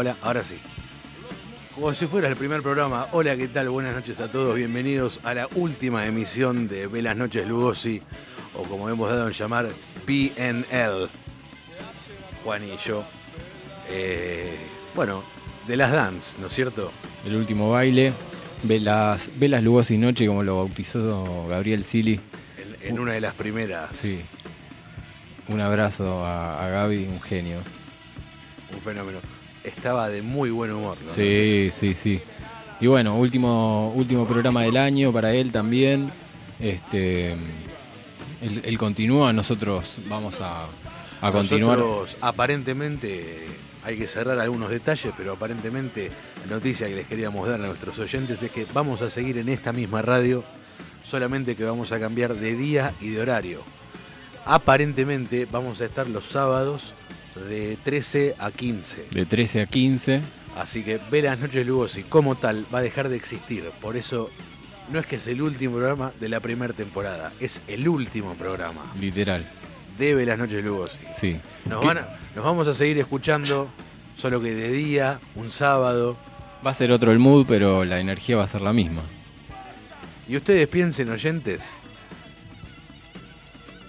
[0.00, 0.56] Hola, ahora sí.
[1.74, 3.68] Como si fuera el primer programa, hola, ¿qué tal?
[3.68, 8.00] Buenas noches a todos, bienvenidos a la última emisión de Velas Noches Lugosi,
[8.54, 9.68] o como hemos dado en llamar,
[10.06, 11.06] PNL.
[12.42, 13.04] Juan y yo.
[13.90, 14.56] Eh,
[14.94, 15.22] bueno,
[15.68, 16.92] de las dance, ¿no es cierto?
[17.22, 18.14] El último baile,
[18.62, 22.18] Velas, Velas Lugosi Noche, como lo bautizó Gabriel Sili.
[22.80, 23.94] En, una de las primeras.
[23.94, 24.24] Sí.
[25.48, 27.58] Un abrazo a, a Gaby, un genio.
[28.72, 29.18] Un fenómeno
[29.64, 30.96] estaba de muy buen humor.
[31.02, 31.14] ¿no?
[31.14, 32.20] Sí, sí, sí.
[32.80, 36.10] Y bueno, último, último programa del año para él también.
[36.58, 37.34] Este,
[38.40, 40.66] él, continúa, nosotros vamos a,
[41.20, 41.78] a continuar.
[41.78, 43.46] Nosotros aparentemente
[43.82, 46.10] hay que cerrar algunos detalles, pero aparentemente
[46.48, 49.48] la noticia que les queríamos dar a nuestros oyentes es que vamos a seguir en
[49.48, 50.44] esta misma radio,
[51.02, 53.62] solamente que vamos a cambiar de día y de horario.
[54.46, 56.94] Aparentemente vamos a estar los sábados
[57.34, 59.06] de 13 a 15.
[59.10, 60.22] De 13 a 15.
[60.56, 63.70] Así que Velas Noches Lugosi como tal va a dejar de existir.
[63.80, 64.30] Por eso
[64.90, 68.82] no es que es el último programa de la primera temporada, es el último programa.
[69.00, 69.48] Literal.
[69.98, 70.98] De Velas Noches Lugosi.
[71.14, 71.40] Sí.
[71.66, 72.00] Nos, van
[72.34, 73.70] nos vamos a seguir escuchando,
[74.16, 76.16] solo que de día, un sábado.
[76.66, 79.02] Va a ser otro el mood, pero la energía va a ser la misma.
[80.28, 81.78] Y ustedes piensen, oyentes,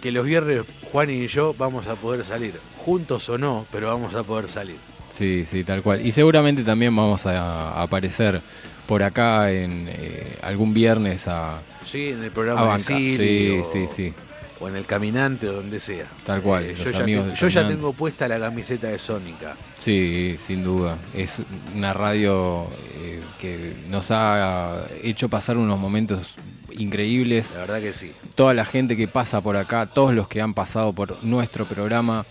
[0.01, 4.15] que los viernes Juan y yo vamos a poder salir juntos o no, pero vamos
[4.15, 4.77] a poder salir.
[5.09, 6.05] Sí, sí, tal cual.
[6.05, 8.41] Y seguramente también vamos a, aparecer
[8.87, 11.59] por acá en eh, algún viernes a...
[11.83, 14.13] Sí, en el programa Sí, sí, sí.
[14.59, 16.05] o en el caminante o donde sea.
[16.25, 18.97] Tal cual, Eh, yo ya, amigos te- del yo ya tengo puesta la camiseta de
[18.97, 19.55] Sónica.
[19.77, 20.97] Sí, sin duda.
[21.13, 21.37] Es
[21.75, 22.67] una radio
[22.99, 26.35] eh, que nos ha hecho pasar unos momentos
[26.71, 27.51] increíbles.
[27.53, 28.11] La verdad que sí.
[28.35, 32.25] Toda la gente que pasa por acá, todos los que han pasado por nuestro programa,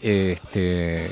[0.00, 1.10] este,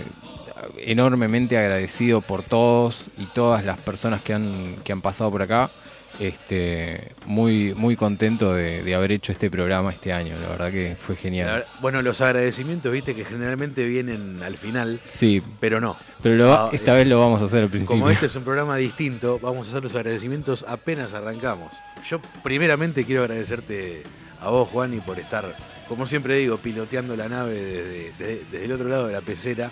[0.78, 5.70] enormemente agradecido por todos y todas las personas que han, que han pasado por acá.
[6.18, 10.36] Este, muy, muy contento de, de haber hecho este programa este año.
[10.38, 11.64] La verdad que fue genial.
[11.80, 15.96] bueno, los agradecimientos, viste, que generalmente vienen al final, Sí, pero no.
[16.22, 17.96] pero lo- Ah, esta eh, vez lo vamos a hacer al principio.
[17.98, 21.72] Como este es un programa distinto, vamos a hacer los agradecimientos apenas arrancamos.
[22.06, 24.02] Yo primeramente quiero agradecerte
[24.40, 25.56] a vos, Juani, por estar,
[25.90, 29.70] como siempre digo, piloteando la nave desde, desde- desde el otro lado de la pecera.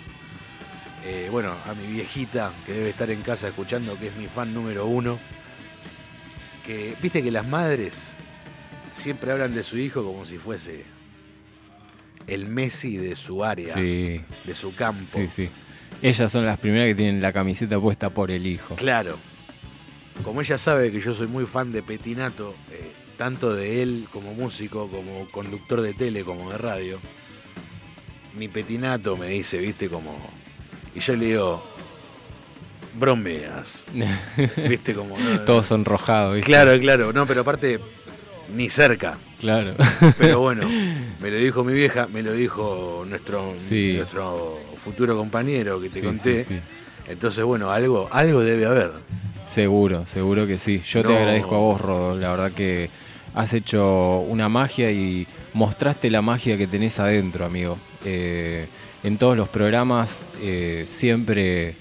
[1.05, 4.53] Eh, bueno, a mi viejita, que debe estar en casa escuchando, que es mi fan
[4.53, 5.17] número uno.
[6.65, 8.15] Que, viste que las madres
[8.91, 10.83] siempre hablan de su hijo como si fuese
[12.27, 15.17] el Messi de su área, Sí, de su campo.
[15.17, 15.49] sí, sí.
[16.01, 18.75] Ellas son las primeras que tienen la camiseta puesta por el hijo.
[18.75, 19.17] Claro.
[20.23, 24.33] Como ella sabe que yo soy muy fan de Petinato, eh, tanto de él como
[24.33, 26.99] músico, como conductor de tele, como de radio,
[28.33, 30.15] mi Petinato me dice, viste, como...
[30.95, 31.61] Y yo le digo,
[32.97, 33.83] bromeas,
[34.69, 35.17] viste, como...
[35.17, 35.37] no.
[35.43, 36.49] Todos sonrojados, ¿viste?
[36.49, 37.81] Claro, claro, no, pero aparte,
[38.55, 39.17] ni cerca.
[39.37, 39.73] Claro.
[40.17, 40.65] Pero bueno,
[41.21, 43.95] me lo dijo mi vieja, me lo dijo nuestro, Sí.
[43.97, 46.45] nuestro futuro compañero que te Sí, conté.
[46.45, 46.57] sí.
[47.09, 48.93] Entonces, bueno, algo, algo debe haber.
[49.45, 50.81] Seguro, seguro que sí.
[50.87, 52.15] Yo te agradezco a vos, Rodo.
[52.15, 52.89] La verdad que
[53.35, 57.77] has hecho una magia y mostraste la magia que tenés adentro, amigo.
[58.05, 58.67] Eh,
[59.03, 61.75] en todos los programas eh, siempre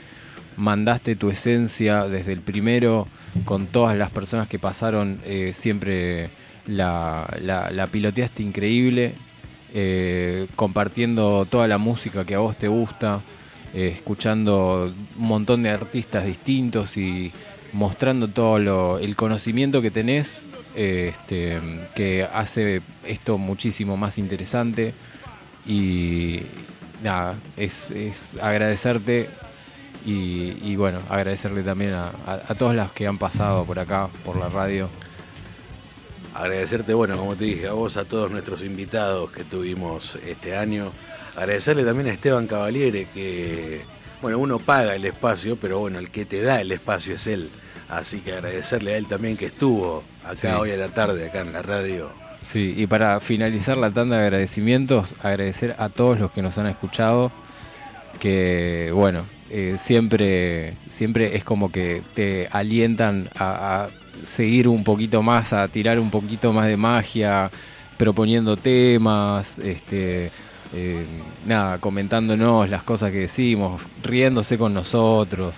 [0.56, 3.06] mandaste tu esencia desde el primero,
[3.44, 6.30] con todas las personas que pasaron, eh, siempre
[6.66, 9.14] la, la- la piloteaste increíble,
[10.56, 13.20] compartiendo toda la música que a vos te gusta,
[13.74, 17.30] escuchando un montón de artistas distintos y
[17.72, 20.42] mostrando todo lo- el conocimiento que tenés,
[20.78, 21.60] este,
[21.96, 24.94] que hace esto muchísimo más interesante.
[25.66, 26.42] Y
[27.02, 29.28] nada, es, agradecerte
[30.06, 34.08] y, y bueno, agradecerle también a, a, a todos los que han pasado por acá,
[34.24, 34.88] por la radio.
[36.32, 40.92] Agradecerte, bueno, como te dije, a vos, a todos nuestros invitados que tuvimos este año.
[41.34, 43.82] Agradecerle también a Esteban Cavaliere, que,
[44.22, 47.50] bueno, uno paga el espacio, pero bueno, el que te da el espacio es él.
[47.88, 50.46] Así que agradecerle a él también que estuvo acá Sí.
[50.60, 52.10] hoy a la tarde, acá en la radio.
[52.42, 56.66] Sí, y para finalizar la tanda de agradecimientos, agradecer a todos los que nos han
[56.66, 57.32] escuchado,
[58.20, 63.88] que bueno, eh, siempre, siempre es como que te alientan a, a
[64.24, 67.50] seguir un poquito más, a tirar un poquito más de magia,
[67.96, 70.30] proponiendo temas, este,
[70.72, 71.06] eh,
[71.46, 75.54] nada, comentándonos las cosas que decimos, riéndose con nosotros.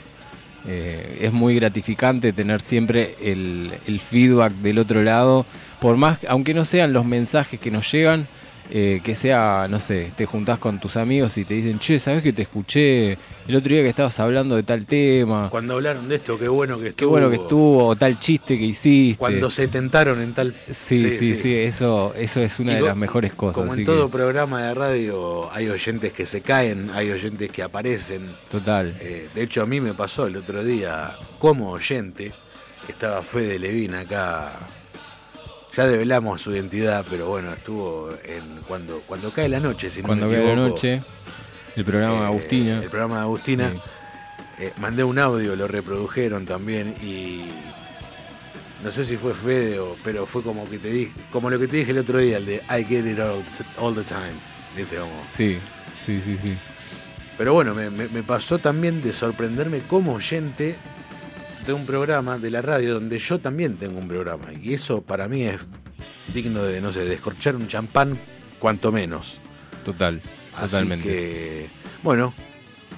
[0.67, 5.47] Eh, es muy gratificante tener siempre el, el feedback del otro lado,
[5.81, 8.29] por más, aunque no sean los mensajes que nos llegan,
[8.71, 12.23] eh, que sea, no sé, te juntás con tus amigos y te dicen, che, ¿sabes
[12.23, 13.13] que te escuché
[13.49, 15.49] el otro día que estabas hablando de tal tema?
[15.51, 17.11] Cuando hablaron de esto, qué bueno que Qué estuvo.
[17.11, 19.19] bueno que estuvo, o tal chiste que hiciste.
[19.19, 20.55] Cuando se tentaron en tal...
[20.71, 23.57] Sí, sí, sí, eso, eso es una Y de las mejores cosas.
[23.57, 27.63] Como en que- todo programa de radio hay oyentes que se caen, hay oyentes que
[27.63, 28.31] aparecen.
[28.51, 28.97] Total.
[29.01, 32.33] Eh, de hecho, a mí me pasó el otro día, como oyente,
[32.87, 34.53] que estaba Fede Levín acá.
[35.77, 40.09] Ya develamos su identidad, pero bueno, estuvo en cuando cuando cae la noche, si no
[40.09, 41.03] Cuando me cae la noche,
[41.77, 42.83] el programa de eh, Agustina.
[42.83, 43.71] El programa de Agustina.
[43.71, 43.79] Sí.
[44.65, 47.45] Eh, mandé un audio, lo reprodujeron también y
[48.85, 51.67] no sé si fue Fede o, pero fue como que te dije, como lo que
[51.69, 53.43] te dije el otro día, el de I get it all,
[53.79, 54.35] all the time.
[54.77, 54.97] ¿Viste?
[54.97, 55.59] Como- Sí,
[56.05, 56.57] sí, sí, sí.
[57.39, 60.77] Pero bueno, me, me- me pasó también de sorprenderme como oyente
[61.67, 64.47] de un programa de la radio donde yo también tengo un programa.
[64.61, 65.61] Y eso para mí es
[66.33, 68.19] digno de, no sé, de escorchar un champán,
[68.59, 69.41] cuanto menos.
[69.85, 70.21] Total,
[70.55, 71.09] Así totalmente.
[71.09, 71.69] que,
[72.03, 72.35] bueno,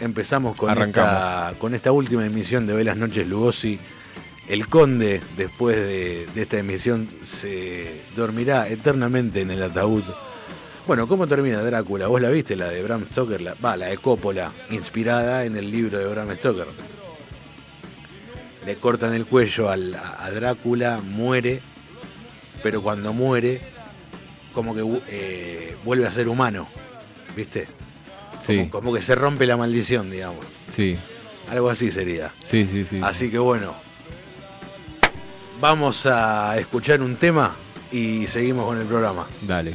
[0.01, 1.13] empezamos con Arrancamos.
[1.13, 3.79] esta, con esta última emisión de Velas Noches Lugosi.
[4.49, 10.03] El conde, después de, de esta emisión, se dormirá eternamente en el ataúd.
[10.85, 12.09] Bueno, ¿cómo termina Drácula?
[12.09, 13.41] ¿Vos la viste, la de Bram Stoker?
[13.41, 16.67] La, va, la de Coppola, inspirada en el libro de Bram Stoker.
[18.67, 21.61] Le cortan el cuello al- a, Drácula, muere,
[22.63, 23.61] pero cuando muere,
[24.53, 26.69] como que eh, vuelve a ser humano,
[27.37, 27.67] ¿viste?
[28.41, 30.45] Sí, Como, como que se rompe la maldición, digamos.
[30.69, 30.97] sí,
[31.51, 32.33] Algo así sería.
[32.45, 33.01] sí, sí, sí.
[33.03, 33.75] Así que bueno,
[35.61, 37.57] vamos a escuchar un tema
[37.91, 39.27] y seguimos con el programa.
[39.43, 39.75] Dale.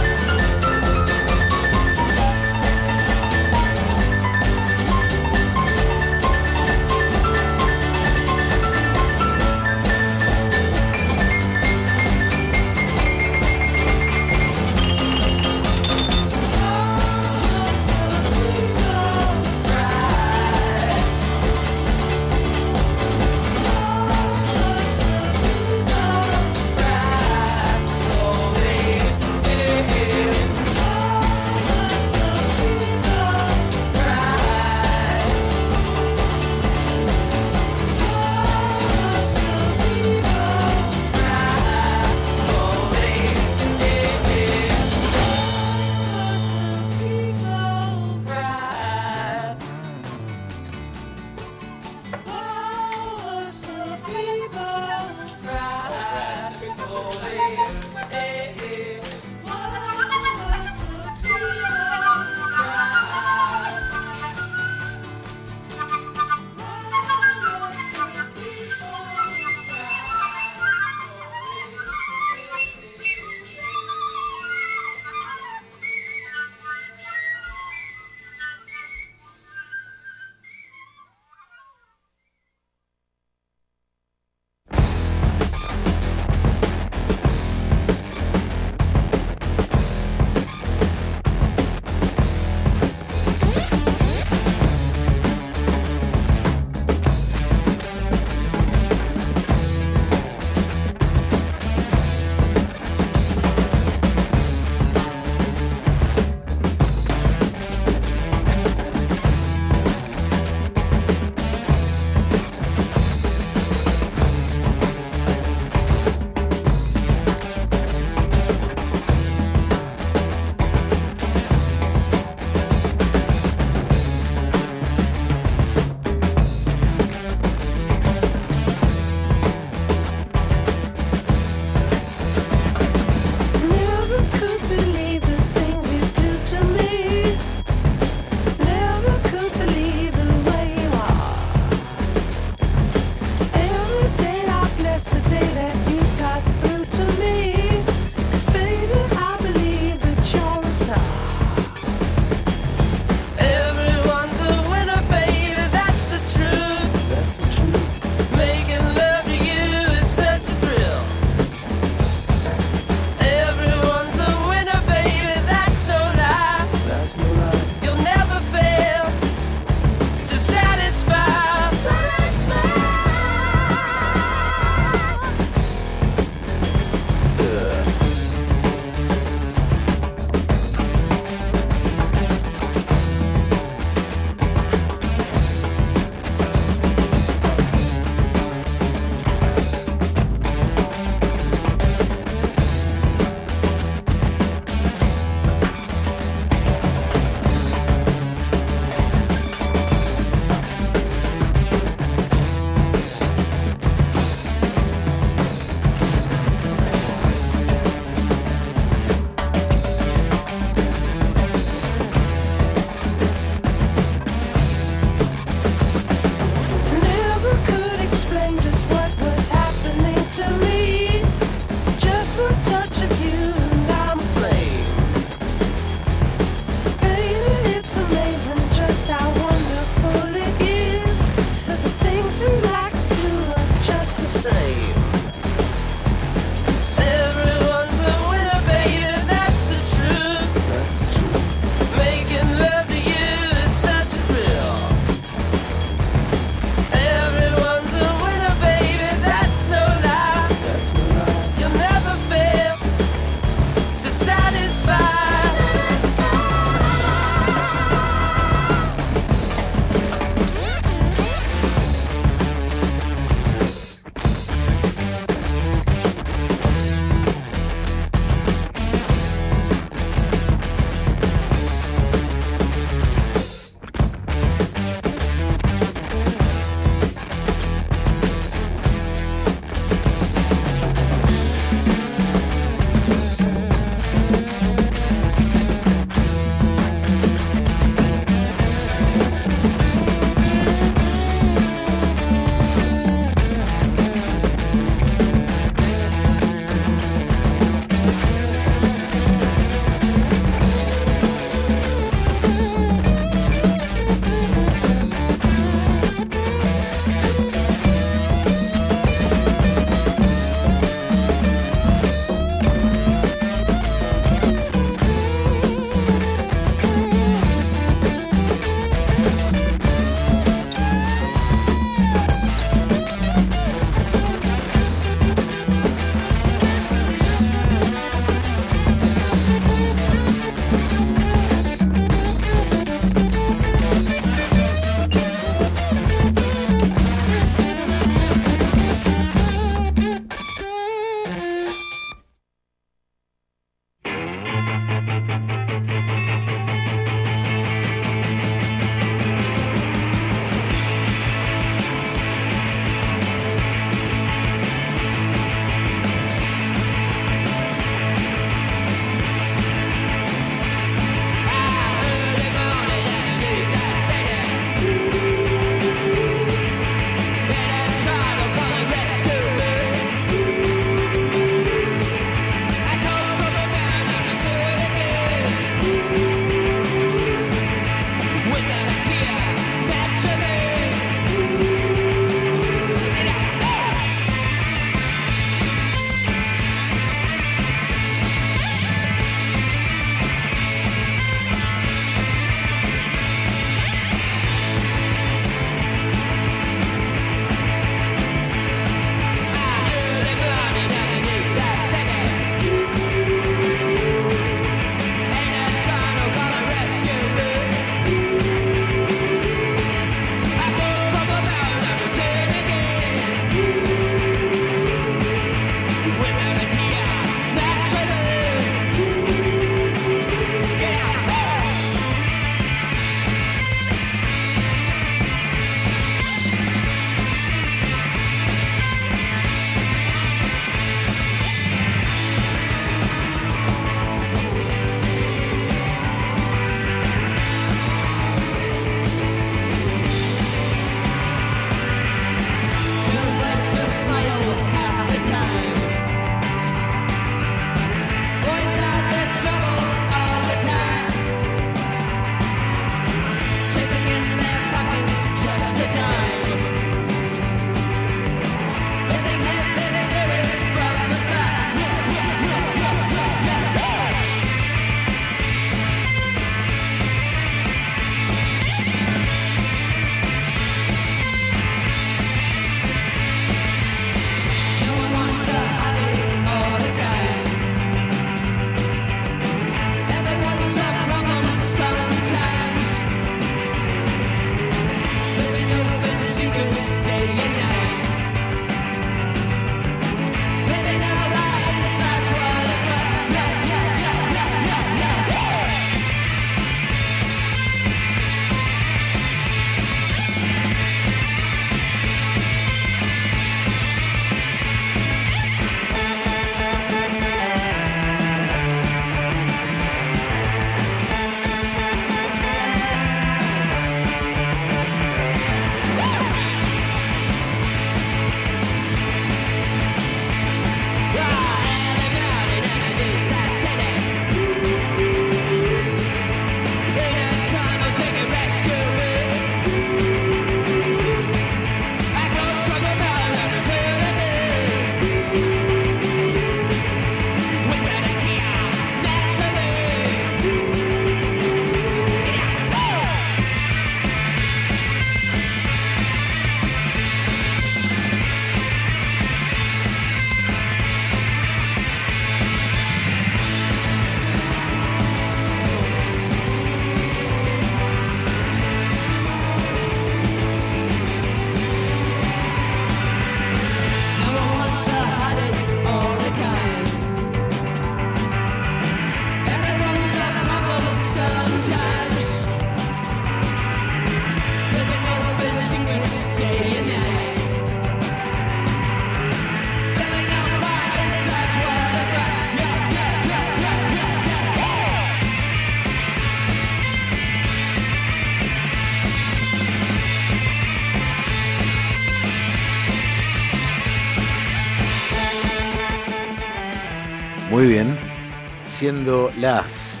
[598.88, 600.00] Siendo las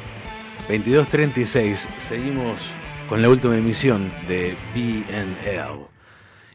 [0.70, 2.70] 22.36, seguimos
[3.06, 5.88] con la última emisión de BNL.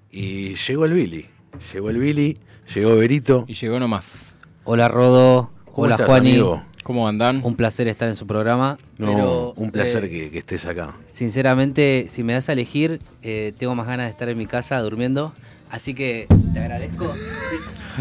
[0.10, 1.30] Y llegó el Billy.
[1.72, 2.40] Llegó el Billy,
[2.74, 3.46] llegó Berito.
[3.48, 4.34] Y llegó nomás.
[4.64, 6.32] Hola Rodo, ¿Cómo hola estás, Juani.
[6.32, 6.64] amigo?
[6.82, 7.40] ¿Cómo andan?
[7.44, 8.80] Un placer estar en su programa.
[8.98, 10.96] No, pero, un placer eh, que, que estés acá.
[11.06, 14.80] Sinceramente, si me das a elegir, eh, tengo más ganas de estar en mi casa
[14.80, 15.34] durmiendo.
[15.70, 17.14] Así que te agradezco.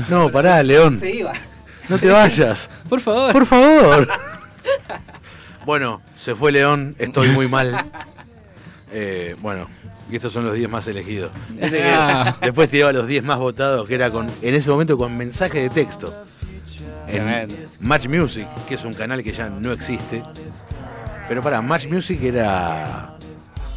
[0.09, 0.99] No, pará, León.
[0.99, 1.35] Se iba.
[1.89, 2.71] No te vayas.
[2.89, 3.33] Por favor.
[3.33, 4.09] Por favor.
[5.65, 7.85] Bueno, se fue León, estoy muy mal.
[8.91, 9.69] Eh, bueno,
[10.11, 11.31] y estos son los 10 más elegidos.
[11.85, 12.37] Ah.
[12.43, 15.71] Después tiraba los 10 más votados, que era con en ese momento con mensaje de
[15.71, 16.13] texto.
[17.07, 17.49] En.
[17.79, 20.23] Match Music, que es un canal que ya no existe.
[21.29, 23.15] Pero para, Match Music era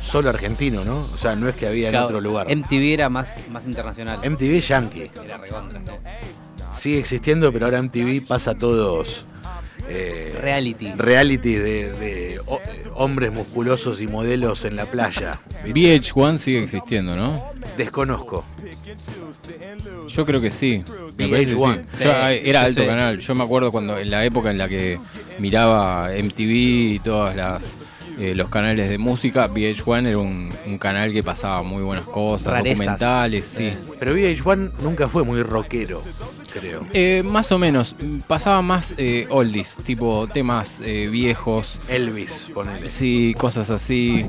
[0.01, 0.97] solo argentino, ¿no?
[0.97, 2.47] O sea, no es que había en Claro, otro lugar.
[2.49, 4.19] MTV era más, más internacional.
[4.27, 5.11] MTV Yankee.
[5.23, 5.91] era recontra, sí.
[6.75, 9.25] Sigue existiendo, pero ahora MTV pasa a todos.
[9.89, 10.91] eh, Reality.
[10.97, 12.39] reality de, de eh,
[12.95, 15.39] hombres musculosos y modelos en la playa.
[15.63, 15.79] ¿viste?
[16.01, 17.43] VH1 sigue existiendo, ¿no?
[17.77, 18.43] Desconozco.
[20.07, 20.83] Yo creo que sí.
[21.17, 21.29] Me VH1.
[21.29, 21.97] parece que sí.
[21.97, 22.87] Sí, Yo, ah, era alto sí.
[22.87, 23.19] canal.
[23.19, 24.99] Yo me acuerdo cuando en la época en la que
[25.39, 26.39] miraba MTV
[26.95, 27.73] y todas las
[28.17, 32.53] eh, los canales de música, VH1 era un, un canal que pasaba muy buenas cosas,
[32.53, 32.77] Rarezas.
[32.79, 33.71] documentales, sí.
[33.99, 36.01] Pero VH1 nunca fue muy rockero,
[36.59, 36.85] creo.
[36.93, 37.95] Eh, más o menos,
[38.27, 42.87] pasaba más eh, oldies, tipo temas eh, viejos, Elvis, ponele.
[42.87, 44.25] sí, cosas así.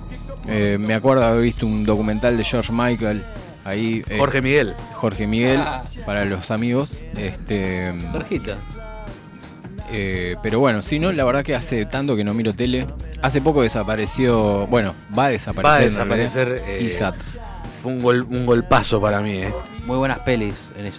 [0.49, 3.23] Eh, me acuerdo haber visto un documental de George Michael,
[3.65, 4.03] ahí.
[4.09, 4.75] eh, Jorge Miguel.
[4.95, 5.83] Jorge Miguel, Ah.
[6.05, 6.93] para los amigos.
[7.17, 8.55] Este, Jorgito.
[9.91, 12.87] eh, pero bueno, si no, la verdad que hace tanto que no miro tele.
[13.23, 15.65] Hace poco desapareció, bueno, va a desaparecer.
[15.71, 17.15] Va a desaparecer, eh, ISAT.
[17.83, 19.53] Fue un, gol, un golpazo para mí, ¿eh?
[19.87, 20.93] Muy buenas pelis en el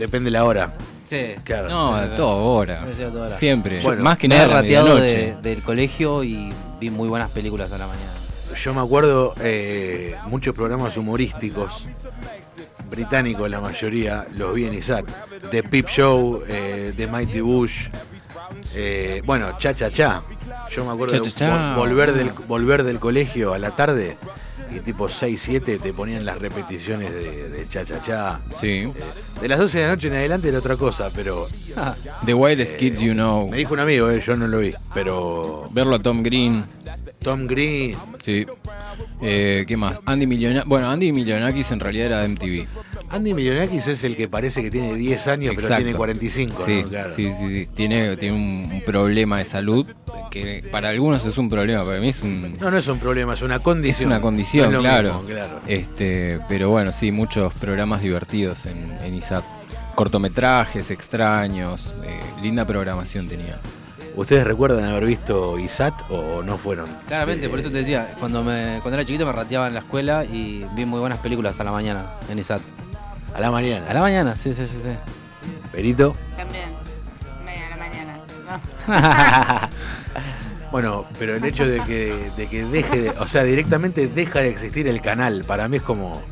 [0.00, 0.72] Depende la hora.
[1.08, 1.32] Sí.
[1.44, 1.68] Claro.
[1.68, 2.80] No, a toda hora.
[2.80, 3.36] Sí, sí, a toda hora.
[3.36, 3.80] Siempre.
[3.82, 7.70] Bueno, más que me nada he rateado de- del colegio y vi muy buenas películas
[7.72, 8.10] a la mañana.
[8.60, 11.86] Yo me acuerdo eh, muchos programas humorísticos
[12.90, 15.04] británicos, la mayoría, los vi en ISAT.
[15.50, 17.88] The Peep Show, eh, The Mighty Bush.
[18.74, 20.22] eh, bueno, Cha Cha Cha.
[20.70, 21.76] Yo me acuerdo Cha de Cha Cha.
[21.76, 24.16] vol- volver, del, volver del colegio a la tarde
[24.74, 28.40] y tipo 6, 7 te ponían las repeticiones de, de Cha Cha Cha.
[28.58, 28.90] Sí.
[29.40, 31.48] De las 12 de la noche en adelante era otra cosa, pero
[32.24, 33.48] The Wildest Kids You Know.
[33.48, 36.64] me dijo un amigo, eh, yo no lo vi, pero Verlo a Tom Green.
[37.20, 38.46] Tom Green, Sí.
[39.22, 40.00] Eh, ¿Qué más?
[40.06, 42.66] Andy Millona Bueno, Andy Millonakis en realidad era de MTV.
[43.10, 46.88] Andy Milonakis es el que parece que tiene 10 años, pero tiene 45, Sí, ¿no?
[46.88, 47.12] Claro.
[47.12, 47.68] sí, sí, sí.
[47.74, 49.86] Tiene, tiene un, problema de salud
[50.30, 53.34] que para algunos es un problema, para mí es un, No, no es un problema,
[53.34, 54.06] es una es condición.
[54.10, 55.08] una condición, No es claro.
[55.14, 55.60] mismo, claro.
[55.66, 59.44] Este, pero bueno, sí, muchos programas divertidos en, en ISAT.
[59.96, 63.58] Cortometrajes extraños, eh, linda programación tenía.
[64.16, 66.86] ¿Ustedes recuerdan haber visto ISAT o no fueron?
[67.06, 69.80] Claramente, Eh, por eso te decía, cuando me cuando era chiquito me rateaba en la
[69.80, 72.60] escuela y vi muy buenas películas a la mañana en ISAT.
[73.34, 73.86] A la mañana.
[73.88, 74.88] A la mañana, sí, sí, sí, sí.
[75.72, 76.14] Perito.
[76.36, 76.64] También,
[77.44, 78.18] media de la mañana.
[79.62, 79.68] No.
[80.70, 83.10] Bueno, pero el hecho de que, de que deje de.
[83.18, 85.42] O sea, directamente deja de existir el canal.
[85.44, 86.22] Para mí es como.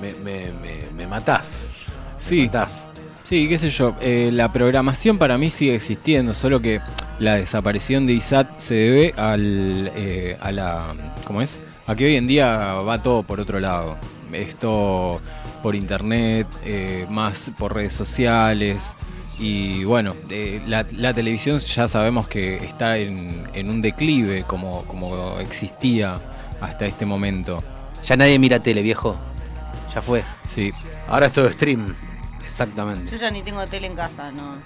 [0.00, 1.66] Me, me, me, me matás.
[1.86, 2.88] Me Sí, matás.
[3.22, 3.94] sí, qué sé yo.
[4.00, 6.80] eh, la programación para mí sigue existiendo, solo que
[7.20, 10.82] la desaparición de ISAT se debe al, eh, a la.
[11.24, 11.60] ¿Cómo es?
[11.86, 13.96] A que hoy en día va todo por otro lado.
[14.32, 15.20] Esto
[15.64, 18.94] por internet, eh, más por redes sociales.
[19.38, 24.84] Y bueno, eh, la, la televisión ya sabemos que está en, en un declive como,
[24.84, 26.20] como existía
[26.60, 27.64] hasta este momento.
[28.04, 29.16] Ya nadie mira tele, viejo.
[29.94, 30.22] Ya fue.
[30.46, 30.70] Sí,
[31.08, 31.94] Ahora es todo stream.
[32.44, 33.10] Exactamente.
[33.10, 34.56] Yo ya ni tengo tele en casa, no,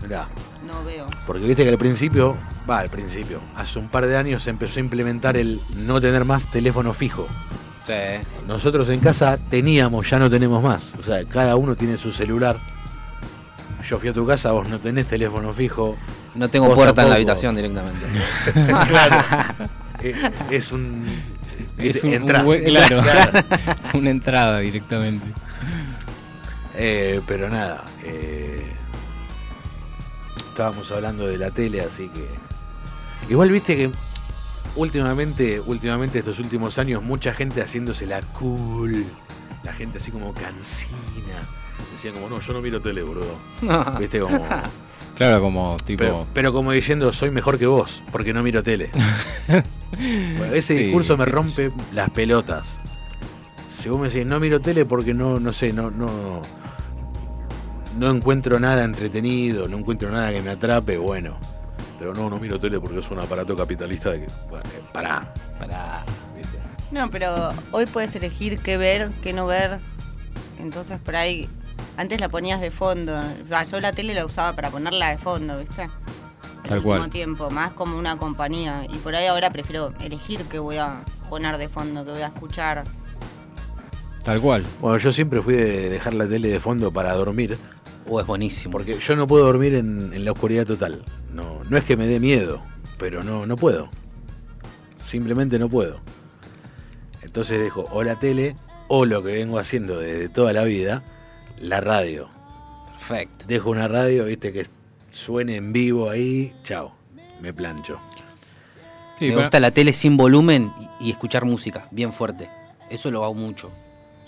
[0.00, 0.26] Mirá.
[0.66, 1.04] no veo.
[1.26, 2.34] Porque viste que al principio,
[2.68, 6.24] va al principio, hace un par de años se empezó a implementar el no tener
[6.24, 7.28] más teléfono fijo.
[7.86, 7.92] Sí.
[8.48, 10.92] Nosotros en casa teníamos, ya no tenemos más.
[10.98, 12.56] O sea, cada uno tiene su celular.
[13.88, 15.96] Yo fui a tu casa, vos no tenés teléfono fijo.
[16.34, 18.04] No tengo puerta en la habitación directamente.
[18.88, 19.16] claro.
[20.02, 20.14] Eh,
[20.50, 21.06] Es un.
[21.78, 23.32] es un, entra- un buen- claro, Claro.
[23.94, 25.24] una entrada directamente.
[26.74, 27.82] Eh, pero nada.
[28.04, 28.62] eh,
[30.50, 32.26] estábamos hablando de la tele, así que.
[33.32, 33.90] Igual viste que
[34.76, 39.04] últimamente, últimamente estos últimos años, mucha gente haciéndose la cool.
[39.64, 41.42] La gente así como cansina.
[41.92, 43.36] Decían como, no, yo no miro tele, boludo.
[43.98, 44.44] Viste como.
[45.16, 46.04] Claro, como tipo.
[46.04, 48.90] Pero, pero como diciendo, soy mejor que vos, porque no miro tele.
[50.36, 52.76] Bueno, ese Sí, discurso me rompe las pelotas.
[53.70, 56.42] Si vos me decís, no miro tele porque no, no sé, no, no,
[57.96, 61.36] no encuentro nada entretenido, no encuentro nada que me atrape, bueno.
[61.98, 64.26] Pero no, no miro tele porque es un aparato capitalista de que.
[64.48, 65.32] Bueno, eh, pará.
[65.58, 66.04] Para...
[66.36, 66.58] ¿viste?
[66.90, 69.80] No, pero hoy puedes elegir qué ver, qué no ver.
[70.58, 71.48] Entonces por ahí,
[71.96, 73.20] antes la ponías de fondo.
[73.70, 75.88] Yo la tele la usaba para ponerla de fondo, ¿viste?
[76.68, 77.10] Tal cual.
[77.10, 78.84] tiempo, más como una compañía.
[78.88, 82.28] Y por ahí ahora prefiero elegir qué voy a poner de fondo, qué voy a
[82.28, 82.84] escuchar.
[84.24, 84.66] Tal cual.
[84.80, 87.56] Bueno, yo siempre fui de dejar la tele de fondo para dormir.
[88.08, 88.72] Oh, es buenísimo.
[88.72, 91.02] Porque yo no puedo dormir en, en la oscuridad total.
[91.32, 92.62] No, no es que me dé miedo,
[92.98, 93.88] pero no, no puedo.
[95.04, 96.00] Simplemente no puedo.
[97.22, 98.56] Entonces dejo o la tele
[98.88, 101.02] o lo que vengo haciendo desde toda la vida,
[101.60, 102.28] la radio.
[102.92, 103.44] Perfecto.
[103.48, 104.66] Dejo una radio, viste, que
[105.10, 106.94] suene en vivo ahí, chao,
[107.40, 107.98] me plancho.
[109.18, 112.48] Sí, me para- gusta la tele sin volumen y, y escuchar música, bien fuerte.
[112.90, 113.70] Eso lo hago mucho.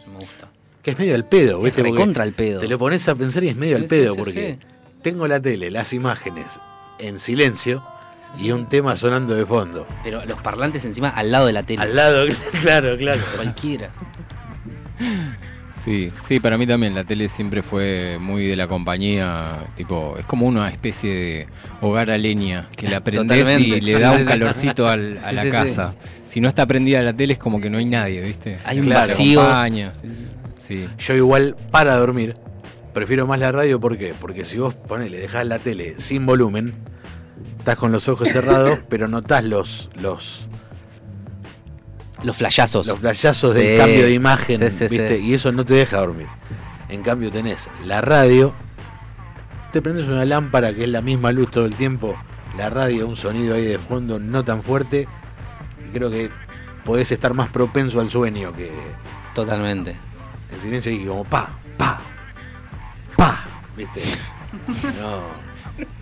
[0.01, 0.49] Eso me gusta.
[0.89, 1.82] Que es medio al pedo, viste.
[1.82, 2.61] recontra al pedo.
[2.61, 4.66] Te lo pones a pensar y es medio Sí, al pedo, sí, sí, porque sí.
[5.03, 6.59] tengo la tele, las imágenes
[6.99, 7.84] en silencio
[8.41, 9.86] y un tema sonando de fondo.
[10.03, 11.82] Pero los parlantes encima al lado de la tele.
[11.82, 12.24] Al lado,
[12.62, 13.20] claro, claro.
[13.36, 13.91] Cualquiera.
[15.84, 20.26] Sí, sí, para mí también la tele siempre fue muy de la compañía, tipo, es
[20.26, 21.47] como una especie de
[21.80, 23.76] hogar a leña, que la prendés Totalmente.
[23.78, 25.95] y le da un calorcito al- a la Sí, sí, casa.
[26.26, 28.59] Si no está prendida la tele es como que no hay nadie, ¿viste?
[28.64, 29.41] Hay un Claro, vacío.
[30.68, 32.36] Sí, Yo igual, para dormir,
[32.92, 34.14] prefiero más la radio, ¿por qué?
[34.20, 36.74] Porque si vos ponele, dejás la tele sin volumen,
[37.58, 40.46] estás con los ojos cerrados, pero notás los, los,
[42.22, 42.86] Los flashazos.
[42.86, 43.62] los flashazos Sí.
[43.62, 45.18] del cambio de imagen, Sí, ¿viste?
[45.18, 46.26] Y eso no te deja dormir.
[46.90, 48.52] En cambio tenés la radio,
[49.72, 52.14] te prendes una lámpara que es la misma luz todo el tiempo,
[52.58, 55.06] la radio, un sonido ahí de fondo no tan fuerte,
[55.86, 56.30] y creo que
[56.84, 58.70] podés estar más propenso al sueño que
[59.34, 59.94] Totalmente.
[60.53, 62.01] El silencio y como pa, pa,
[63.16, 63.44] pa,
[63.76, 64.03] ¿viste?
[65.01, 65.49] No.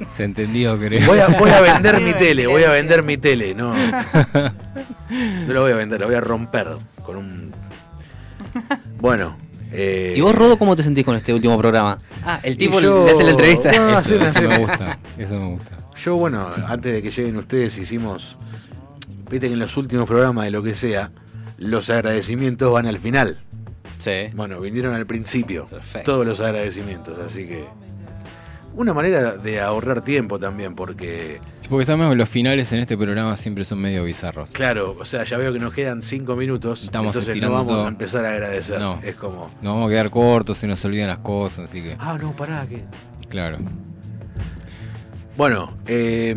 [0.09, 1.07] se entendió, creo.
[1.07, 3.75] Voy a, voy a vender mi en tele, voy a vender mi tele, no.
[3.75, 7.53] No lo voy a vender, lo voy a romper con un.
[9.01, 9.37] Bueno.
[9.73, 11.99] eh, ¿Y vos, Rodo, cómo te sentís con este último programa?
[12.25, 13.73] Ah, el tipo yo- le hace la entrevista.
[13.73, 14.47] No, Eso, sí.
[14.47, 15.71] me gusta, eso me gusta.
[15.97, 18.39] Yo, bueno, antes de que lleguen ustedes, hicimos.
[19.31, 21.11] Viste que en los últimos programas de lo que sea,
[21.59, 23.39] los agradecimientos van al final.
[23.99, 24.29] Sí.
[24.35, 25.67] Bueno, vinieron al principio.
[25.67, 26.13] Perfecto.
[26.13, 27.65] Todos los agradecimientos, así que.
[28.75, 31.41] Una manera de ahorrar tiempo también, porque.
[31.65, 34.51] Y Porque sabemos que los finales en este programa siempre son medio bizarros.
[34.51, 37.85] Claro, o sea, ya veo que nos quedan cinco minutos, Estamos entonces no vamos todo.
[37.87, 38.79] a empezar a agradecer.
[38.79, 39.01] No.
[39.03, 39.51] Es como.
[39.63, 42.67] Nos vamos a quedar cortos, se nos olvidan las cosas, así que, Ah, no, pará,
[42.69, 42.85] que.
[43.31, 43.57] claro.
[45.39, 46.37] Bueno, eh,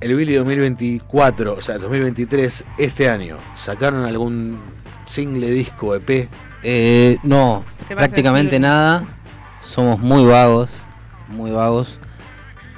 [0.00, 4.58] el Billy 2024, o sea, 2023, este año, ¿sacaron algún
[5.12, 6.28] single, disco, EP?
[6.62, 9.04] Eh, no, Te prácticamente nada.
[9.60, 10.78] Somos muy vagos,
[11.28, 11.98] muy vagos.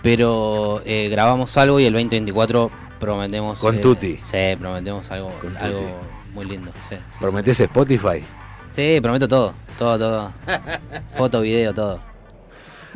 [0.02, 3.58] Pero eh, grabamos algo y el 2024 prometemos.
[3.58, 4.20] Con eh, Tuti.
[4.22, 5.80] Sí, prometemos algo, Con algo
[6.34, 6.72] muy lindo.
[6.88, 8.22] Sí, sí, ¿Prometés Spotify?
[8.72, 10.32] Sí, prometo todo, todo, todo.
[11.10, 12.00] Foto, video, todo.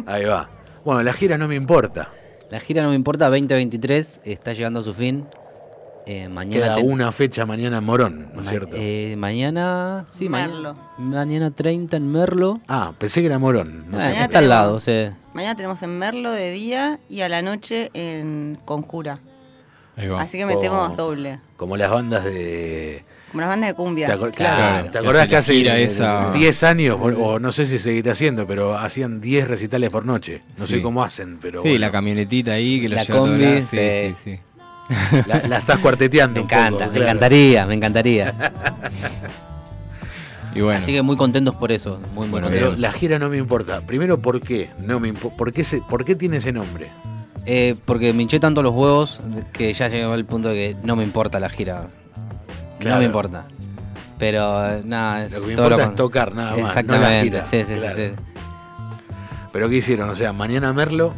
[0.04, 0.50] Ahí va.
[0.84, 2.10] Bueno, la gira no me importa.
[2.50, 5.26] La gira no me importa, 2023 está llegando a su fin.
[6.10, 8.70] Eh, mañana Queda ten- una fecha mañana en Morón, ¿no es ma- cierto?
[8.74, 10.74] eh, mañana, sí, Merlo.
[10.96, 12.60] mañana, mañana 30 en Merlo.
[12.66, 13.90] Ah, pensé que era Morón.
[13.90, 14.06] No Ah, sé.
[14.08, 15.16] Mañana está al lado, tenemos- sí.
[15.34, 19.18] Mañana tenemos en Merlo de día y a la noche en Conjura.
[19.96, 20.22] Ahí va.
[20.22, 20.96] Así que metemos Oh.
[20.96, 21.40] doble.
[21.58, 23.04] Como las bandas de...
[23.30, 24.06] Como las bandas de cumbia.
[24.06, 24.32] ¿Te, Claro.
[24.32, 28.12] claro, ¿te acordás que hace gira esa- 10 años, o, o no sé si seguirá
[28.12, 30.40] haciendo, pero hacían 10 recitales por noche?
[30.56, 33.60] No sé cómo hacen, pero sí, bueno, la camionetita ahí que La lleva todo combi,
[33.60, 33.76] sí.
[33.78, 34.40] sí, sí.
[35.26, 37.04] La, la estás cuarteteando Me un poco, encanta, me claro.
[37.04, 38.34] encantaría, me encantaría.
[40.54, 43.36] Y bueno, Así que muy contentos por eso, muy, Bueno, Pero la gira no me
[43.36, 43.82] importa.
[43.82, 44.70] Primero, ¿por qué?
[44.78, 46.88] No me ¿por, qué se- ¿Por qué tiene ese nombre?
[47.44, 49.20] Eh, porque me hinché tanto los huevos
[49.52, 51.88] que ya llegó al punto de que no me importa la gira.
[52.80, 52.96] Claro.
[52.96, 53.46] No me importa.
[54.18, 56.68] Pero eh, nada, es Lo que me todo importa es tocar, nada más, no la
[56.70, 57.44] Exactamente, gira.
[57.44, 57.96] sí, sí, Claro.
[57.96, 58.10] sí,
[59.52, 60.08] ¿Pero qué hicieron?
[60.10, 61.12] O sea, mañana Merlo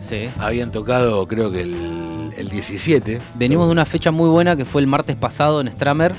[0.00, 0.28] sí.
[0.28, 0.30] Sí.
[0.38, 1.76] habían tocado, creo que el,
[2.36, 3.20] el 17.
[3.34, 6.14] Venimos de una fecha muy buena que fue el martes pasado en Stramer.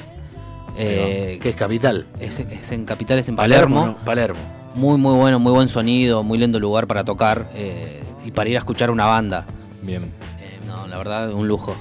[0.77, 2.05] Eh, que es capital.
[2.19, 3.85] es, es en Capitales, en Palermo.
[3.87, 3.97] ¿no?
[3.97, 4.39] Palermo.
[4.75, 8.55] Muy, muy bueno, muy buen sonido, muy lindo lugar para tocar eh, y para ir
[8.55, 9.45] a escuchar una banda.
[9.81, 10.03] bien,
[10.39, 11.75] Eh, no, la verdad, un lujo.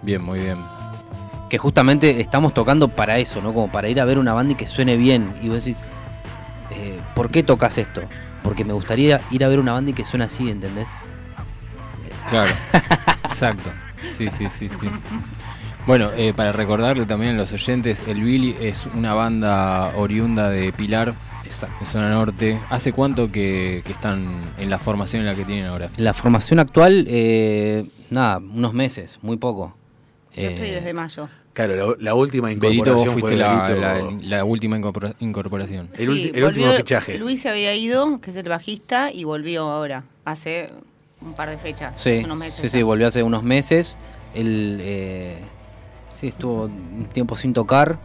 [0.00, 0.58] bien, muy bien.
[1.48, 3.52] Que justamente estamos tocando para eso, ¿no?
[3.52, 5.32] Como para ir a ver una banda y que suene bien.
[5.42, 5.80] Y vos decís,
[7.14, 8.00] ¿por qué tocas esto?
[8.42, 10.88] Porque me gustaría ir a ver una banda y que suene así, ¿entendés?
[12.30, 12.50] Claro,
[13.32, 13.70] exacto.
[14.16, 14.88] Sí, sí, sí, sí.
[15.86, 20.72] Bueno, eh, para recordarle también a los oyentes, el Billy es una banda oriunda de
[20.72, 21.14] Pilar
[21.44, 21.76] Exacto.
[21.80, 22.58] en zona norte.
[22.70, 24.24] ¿Hace cuánto que, que están
[24.58, 25.90] en la formación en la que tienen ahora?
[25.96, 29.74] La formación actual, eh, nada, unos meses, muy poco.
[30.36, 31.28] Yo estoy Eh, desde mayo.
[31.52, 32.74] Claro, la, la última Berito, vos
[33.06, 35.90] incorporación fue fuiste la, la- la última incorpora- incorporación.
[35.98, 37.18] El ulti- el último fichaje.
[37.18, 40.70] Luis se había ido, que es el bajista, y volvió ahora, hace
[41.24, 42.60] un par de fechas, Sí, hace unos meses.
[42.60, 43.96] sí, sí, volvió hace unos meses.
[44.34, 45.38] Él eh,
[46.10, 47.98] sí, estuvo un tiempo sin tocar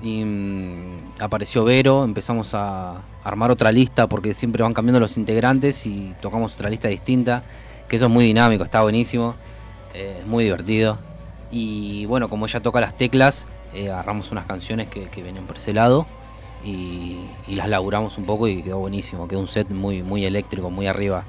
[0.00, 2.04] y mm, apareció Vero.
[2.04, 6.88] Empezamos a armar otra lista porque siempre van cambiando los integrantes y tocamos otra lista
[6.88, 7.42] distinta.
[7.88, 9.34] Que eso es muy dinámico, está buenísimo,
[9.92, 10.98] eh, es muy divertido.
[11.50, 15.58] Y bueno, como ella toca las teclas, eh, agarramos unas canciones que, que venían por
[15.58, 16.06] ese lado
[16.64, 19.28] y, y las laburamos un poco y quedó buenísimo.
[19.28, 21.24] Quedó un set muy, muy eléctrico, muy arriba.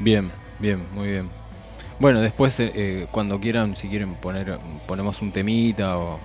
[0.00, 1.28] Bien, bien, muy bien.
[1.98, 6.14] Bueno, después eh, eh, cuando quieran, si quieren poner, ponemos un temita o...
[6.14, 6.18] o-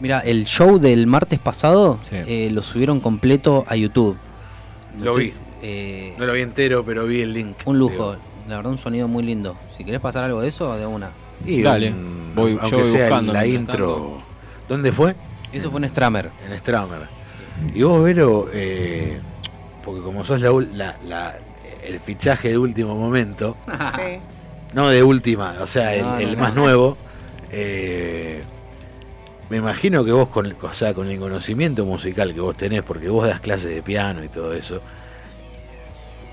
[0.00, 2.16] Mira, el show del martes pasado Sí.
[2.26, 4.16] eh, lo subieron completo a YouTube.
[5.00, 5.34] Lo sé, vi.
[5.62, 7.56] eh, No lo vi entero, pero vi el link.
[7.66, 8.16] un lujo, Digo.
[8.48, 9.54] la verdad un sonido muy lindo.
[9.76, 11.10] Si querés pasar algo de eso, de una.
[11.44, 14.18] Y Dale, un- voy- yo aunque voy sea buscando la intro.
[14.68, 15.14] ¿Dónde fue?
[15.52, 16.30] Eso fue en Stramer.
[16.48, 17.02] En Stramer.
[17.74, 19.20] Y vos, Vero, eh,
[19.84, 21.36] porque como sos la, ul- la- la-
[21.86, 24.18] el fichaje de último momento, Sí.
[24.74, 26.40] no de última, o sea, el, No, no, el no.
[26.40, 26.96] más nuevo,
[27.50, 28.42] eh,
[29.50, 33.08] me imagino que vos, con, o sea, con el conocimiento musical que vos tenés, porque
[33.08, 34.80] vos das clases de piano y todo eso,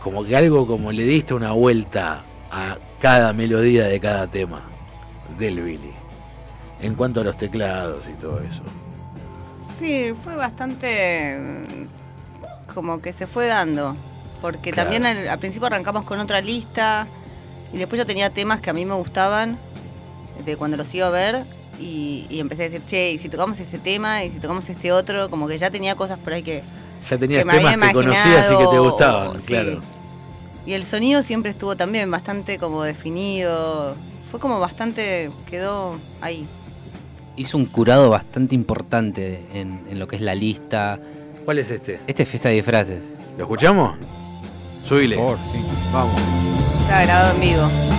[0.04, 4.62] como que algo como le diste una vuelta a cada melodía de cada tema
[5.38, 5.91] del Billy,
[6.82, 8.64] en cuanto a los teclados y todo eso.
[9.80, 13.95] Sí, fue bastante mm, como que se fue dando.
[14.41, 14.89] Porque Claro.
[14.89, 17.07] también al, al principio arrancamos con otra lista
[17.73, 19.57] y después yo tenía temas que a mí me gustaban
[20.45, 21.43] de cuando los iba a ver
[21.79, 24.91] y, y empecé a decir, che, y si tocamos este tema y si tocamos este
[24.91, 26.63] otro, como que ya tenía cosas por ahí que,
[27.09, 29.45] Ya tenías que me temas había que conocías y que te gustaban, o- sí.
[29.47, 29.81] claro.
[30.65, 33.95] Y el sonido siempre estuvo también bastante como definido.
[34.29, 36.45] Fue como bastante, quedó ahí.
[37.35, 40.99] Hizo un curado bastante importante en, en lo que es la lista.
[41.45, 41.99] ¿Cuál es este?
[42.05, 43.03] Este es fiesta de disfraces.
[43.37, 43.95] ¿Lo escuchamos?
[44.86, 45.15] Subile.
[45.15, 45.59] Por favor, sí.
[45.93, 46.21] Vamos.
[46.82, 47.90] Está grabado en vivo.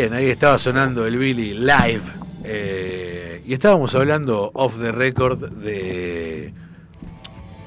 [0.00, 2.00] Bien, ahí estaba sonando el Billy live.
[2.44, 6.54] eh, y estábamos hablando off the record de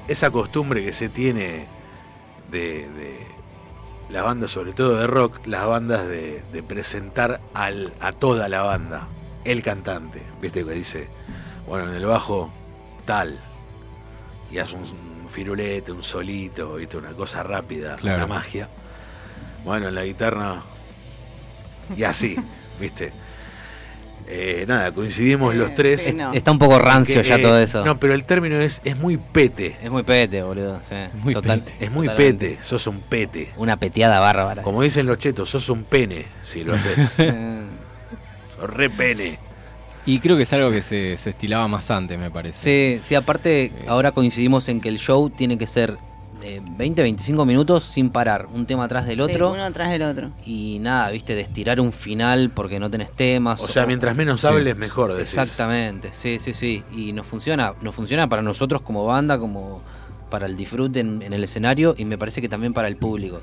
[0.08, 1.66] esa costumbre que se tiene
[2.50, 3.18] de, de
[4.10, 8.62] las bandas, sobre todo de rock, las bandas de, de presentar al, a toda la
[8.62, 9.06] banda,
[9.44, 10.20] el cantante.
[10.42, 11.06] ¿Viste que dice?
[11.68, 12.50] Bueno, en el bajo,
[13.04, 13.38] tal.
[14.50, 14.82] Y hace un,
[15.28, 16.96] firulete, un solito, ¿viste?
[16.96, 18.24] una cosa rápida, Claro.
[18.24, 18.68] una magia.
[19.64, 20.62] Bueno, en la guitarra
[21.96, 22.36] y así,
[22.80, 23.12] ¿viste?
[24.26, 26.14] Eh, nada, coincidimos los tres.
[26.14, 26.32] no.
[26.32, 27.84] Está un poco rancio que, ya eh, todo eso.
[27.84, 29.76] No, pero el término es, es muy pete.
[29.82, 30.80] Es muy pete, boludo.
[30.88, 31.84] sí, Muy total- pete.
[31.84, 32.48] Es muy totalmente.
[32.48, 33.52] pete, sos un pete.
[33.58, 34.62] Una peteada bárbara.
[34.62, 37.14] Como dicen los chetos, sos un pene si lo haces.
[37.18, 37.60] Eh,
[38.56, 39.38] sos re pene.
[40.06, 42.98] Y creo que es algo que se, se estilaba más antes, me parece.
[42.98, 45.98] Sí, sí, aparte ahora coincidimos en que el show tiene que ser
[46.40, 49.52] de 20, 25 minutos sin parar, un tema atrás del Sí, otro.
[49.52, 50.30] uno atrás del otro.
[50.44, 53.60] Y nada, viste, de estirar un final porque no tenés temas.
[53.62, 54.46] O sea, mientras menos Sí.
[54.46, 55.36] hables, mejor decís.
[55.38, 56.82] Exactamente, sí, sí, sí.
[56.94, 59.80] Y nos funciona, nos funciona para nosotros como banda, como
[60.30, 63.40] para el disfrute en, en el escenario y me parece que también para el público.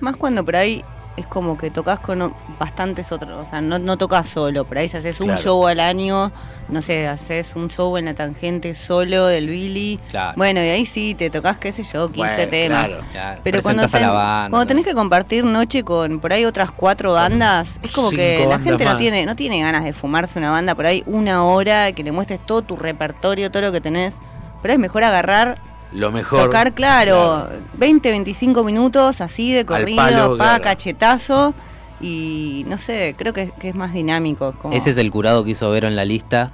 [0.00, 0.82] Más cuando por ahí
[1.16, 4.88] es como que tocas con bastantes otros, o sea, no, no tocas solo, por ahí
[4.88, 6.32] si haces un show al año,
[6.68, 9.98] no sé, haces un show en la tangente solo del Billy.
[10.08, 10.34] Claro.
[10.36, 12.86] Bueno, y ahí sí, te tocas, qué sé yo, 15 Bueno, temas.
[12.86, 13.02] claro.
[13.12, 17.12] Claro, Pero cuando, ten- banda, cuando tenés que compartir noche con por ahí otras cuatro
[17.12, 20.74] bandas, es como que la gente no tiene, no tiene ganas de fumarse una banda
[20.74, 24.18] por ahí una hora, que le muestres todo tu repertorio, todo lo que tenés.
[24.62, 25.58] Pero es mejor agarrar,
[25.92, 26.44] Lo mejor.
[26.44, 30.62] tocar, claro, 20, 25 minutos así de corrido, palo, pa, claro.
[30.64, 31.54] cachetazo.
[32.00, 34.52] Y no sé, creo que, que es más dinámico.
[34.52, 36.52] como- Ese es el curado que hizo Vero en la lista.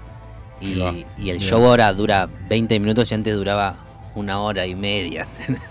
[0.61, 1.39] Y, y el Bien.
[1.39, 3.77] show ahora dura 20 minutos y antes duraba
[4.15, 5.27] una hora y media.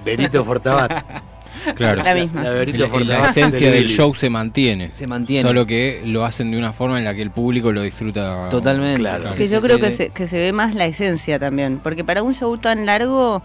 [0.05, 1.03] Benito Fortabat.
[1.75, 2.03] Claro.
[2.03, 2.43] La misma.
[2.43, 4.91] La La, esencia del show se mantiene.
[4.91, 5.47] Se mantiene.
[5.47, 8.49] Solo que lo hacen de una forma en la que el público lo disfruta.
[8.49, 8.99] Totalmente.
[8.99, 9.33] Claro.
[9.35, 11.79] Que yo creo que se, que se ve más la esencia también.
[11.81, 13.41] Porque para un show tan largo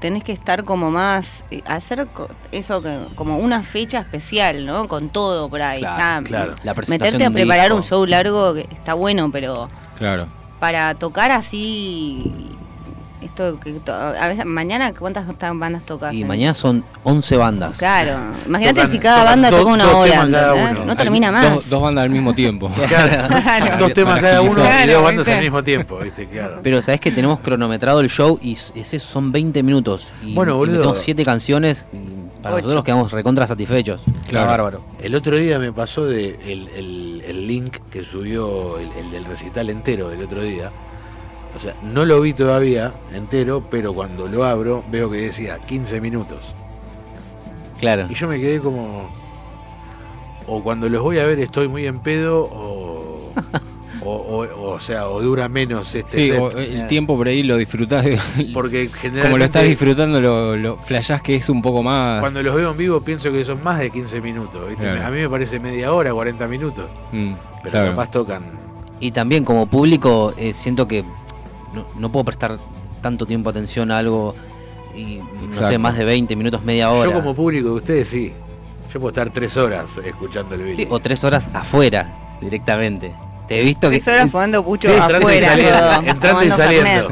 [0.00, 1.44] tenés que estar como más.
[1.50, 2.82] eh, hacer co- eso
[3.14, 4.88] como una fecha especial, ¿no?
[4.88, 5.80] Con todo por ahí.
[5.80, 6.54] Claro, ya, claro.
[6.62, 7.76] La presentación Meterte a preparar disco.
[7.76, 10.28] un show largo que está bueno, pero Claro.
[10.58, 12.32] para tocar así.
[13.20, 17.76] Esto que to- a veces mañana cuántas ta- bandas tocas Y mañana son 11 bandas.
[17.76, 20.76] claro imagínate si cada tocan banda dos- toca una dos hora temas cada ¿entendés?
[20.78, 20.84] uno.
[20.86, 22.70] no termina más Dos, dos bandas al mismo tiempo.
[22.88, 23.76] Claro.
[23.78, 25.32] Dos temas cada uno y dos bandas ¿viste?
[25.34, 26.26] al mismo tiempo, ¿viste?
[26.26, 26.60] Claro.
[26.62, 30.12] Pero sabes que tenemos cronometrado el show y ese son 20 minutos.
[30.22, 30.76] Y, Bueno, y boludo.
[30.78, 31.98] metemos 7 canciones y
[32.42, 32.62] para Ocho.
[32.64, 34.02] nosotros quedamos recontra satisfechos.
[34.28, 34.46] Claro.
[34.48, 34.80] bárbaro.
[35.02, 39.24] El otro día me pasó de el, el- el link que subió el, el del
[39.26, 40.70] recital entero del otro día.
[41.54, 46.00] O sea, no lo vi todavía entero, pero cuando lo abro veo que decía 15
[46.00, 46.54] minutos.
[47.78, 48.06] Claro.
[48.08, 49.10] Y yo me quedé como.
[50.46, 53.32] O cuando los voy a ver estoy muy en pedo, o.
[54.02, 56.38] o, o- o sea, o dura menos este Sí, set.
[56.40, 58.04] o el tiempo por ahí lo disfrutás.
[58.04, 58.18] de-
[58.54, 59.22] porque generalmente.
[59.22, 62.20] como lo estás disfrutando, lo, lo flashás que es un poco más.
[62.20, 64.68] Cuando los veo en vivo pienso que son más de 15 minutos.
[64.68, 64.84] ¿viste?
[64.84, 65.04] Claro.
[65.06, 66.88] A mí me parece media hora, 40 minutos.
[67.12, 67.32] Mm,
[67.62, 67.90] Pero claro.
[67.90, 68.42] capaz tocan.
[69.00, 71.04] Y también como público eh, siento que
[71.74, 72.58] no, no puedo prestar
[73.00, 74.34] tanto tiempo atención a algo
[74.94, 77.10] y no sé, más de 20 minutos, media hora.
[77.10, 78.32] Yo como público de ustedes sí.
[78.92, 80.94] Yo puedo estar tres horas escuchando el Sí, video.
[80.94, 83.12] o tres horas afuera directamente.
[83.50, 83.98] Te he visto que...
[83.98, 87.08] tres horas fumando pucho Sí, entrando y afuera saliendo, entrando y saliendo.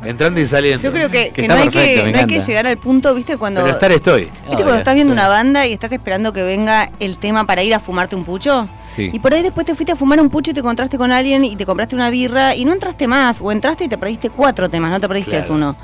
[0.04, 0.82] Entrando y saliendo.
[0.82, 2.46] yo creo que, Que que está no, hay perfecto, que me no hay que encanta.
[2.48, 4.22] llegar al punto viste cuando Pero estar estoy.
[4.24, 7.72] ¿Viste cuando estás viendo una banda y estás esperando que venga el tema para ir
[7.72, 8.68] a fumarte un pucho?
[8.96, 9.10] Sí.
[9.12, 11.44] Y por ahí después te fuiste a fumar un pucho y te encontraste con alguien
[11.44, 13.40] y te compraste una birra y no entraste más.
[13.40, 15.54] O entraste y te perdiste cuatro temas, no te perdiste Claro.
[15.54, 15.76] uno.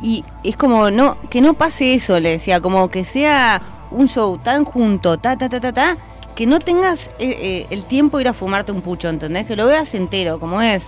[0.00, 3.60] Y es como, no que no pase eso, le decía, como que sea
[3.90, 5.96] un show tan junto, ta, ta, ta, ta, ta,
[6.36, 9.46] que no tengas eh, eh, el tiempo de ir a fumarte un pucho, ¿entendés?
[9.46, 10.84] Que lo veas entero, como es.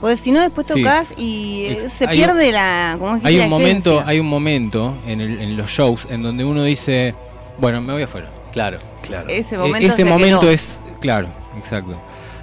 [0.00, 0.74] Porque si no, después Sí.
[0.82, 2.96] tocas y eh, Ex- se hay pierde la.
[2.98, 3.28] ¿cómo dijiste?
[3.28, 6.62] Hay La un momento, hay un momento en, el- en los shows en donde uno
[6.64, 7.14] dice,
[7.58, 8.28] bueno, me voy afuera.
[8.52, 8.78] Claro.
[9.02, 9.28] Claro.
[9.30, 10.50] Ese E- momento, ese se momento quedó.
[10.50, 11.96] es, claro, exacto.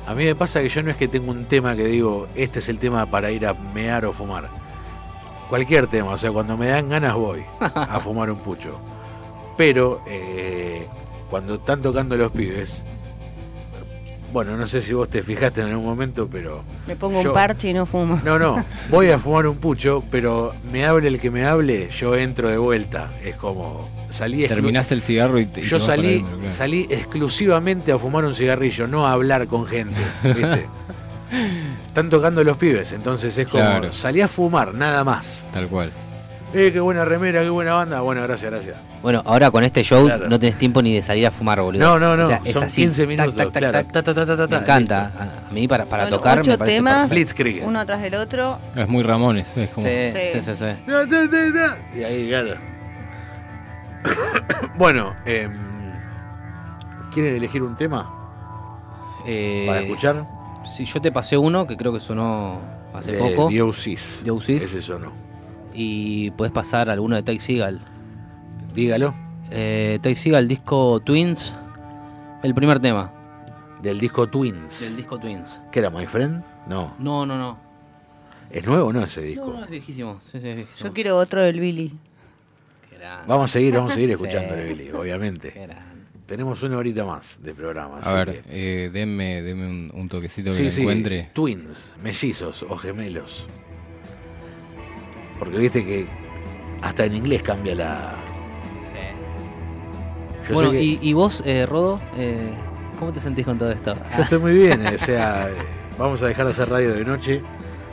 [0.07, 2.59] A mí me pasa que yo no es que tengo un tema que digo, este
[2.59, 4.49] es el tema para ir a mear o fumar.
[5.49, 8.77] Cualquier tema, o sea, cuando me dan ganas voy a fumar un pucho.
[9.57, 10.87] Pero eh,
[11.35, 12.81] cuando están tocando los pibes,
[14.31, 17.35] bueno, no sé si vos te fijaste en algún momento, pero Me pongo yo- un
[17.35, 18.21] parche y no fumo.
[18.23, 22.15] no, no, voy a fumar un pucho, pero me hable el que me hable, yo
[22.15, 23.11] entro de vuelta.
[23.21, 26.49] Es como salí Terminás el cigarro y te y te Yo salí, adentro, claro.
[26.53, 30.67] salí exclusivamente a fumar un cigarrillo, no a hablar con gente, ¿viste?
[31.87, 33.91] Están tocando los pibes, entonces es como Claro.
[33.91, 35.45] salí a fumar, nada más.
[35.51, 35.91] Tal cual.
[36.57, 37.99] Eh, qué buena remera, qué buena banda.
[37.99, 38.77] Bueno, gracias, gracias.
[39.01, 40.29] Bueno, ahora con este show Claro.
[40.29, 41.81] no tenés tiempo ni de salir a fumar, boludo.
[41.85, 43.59] No, no, no, O sea, es son así, 15 tac, minutos, tac, tac,
[43.91, 44.37] claro.
[44.37, 44.49] tac.
[44.51, 45.11] Me encanta.
[45.45, 47.09] A, a mí para, para Son tocar ocho me parece temas.
[47.09, 47.65] Blitzkrieg.
[47.67, 48.57] Uno atrás del otro.
[48.73, 49.85] Es muy Ramones, es como...
[49.85, 50.41] Sí, Sí.
[50.41, 50.65] sí, sí.
[51.99, 52.55] Y ahí, claro.
[54.77, 55.51] bueno, em,
[57.13, 58.09] ¿quieren elegir un tema
[59.25, 60.25] Eh, para escuchar?
[60.75, 62.59] Sí, yo te pasé uno que creo que sonó
[62.93, 63.47] hace De poco.
[63.47, 64.23] OCs.
[64.47, 65.24] Ese sonó.
[65.75, 67.79] Y puedes pasar alguno de Ty Seagal.
[68.73, 69.13] Dígalo.
[69.51, 71.53] Eh, Ty Seagal, disco Twins,
[72.43, 73.11] el primer tema
[73.81, 74.81] Del disco Twins.
[74.81, 75.59] del disco Twins.
[75.71, 76.43] ¿Qué era, My Friend?
[76.67, 76.95] No.
[76.99, 77.57] No, no, no.
[78.49, 79.47] ¿Es nuevo o no ese disco?
[79.47, 80.19] No, no, es viejísimo.
[80.31, 80.87] Sí, sí, es viejísimo.
[80.89, 81.91] Yo quiero otro del Billy.
[82.89, 84.13] Qué grande, Vamos a seguir, vamos a seguir Sí.
[84.13, 85.51] escuchándole, Billy, qué obviamente.
[85.51, 85.75] grande.
[86.25, 87.99] Tenemos una horita más de programa.
[87.99, 91.29] A ver, que- eh, denme, denme un, un toquecito que Sí, lo sí, encuentre.
[91.33, 93.45] twins, mellizos o gemelos.
[95.39, 96.05] Porque viste que
[96.81, 98.15] hasta en inglés cambia la...
[100.47, 102.51] Yo, Bueno, que- y, y vos, eh, Rodo, eh,
[102.99, 103.95] ¿cómo te sentís con todo esto?
[104.15, 105.53] yo estoy muy bien, o sea, eh,
[105.97, 107.41] vamos a dejar de hacer radio de noche.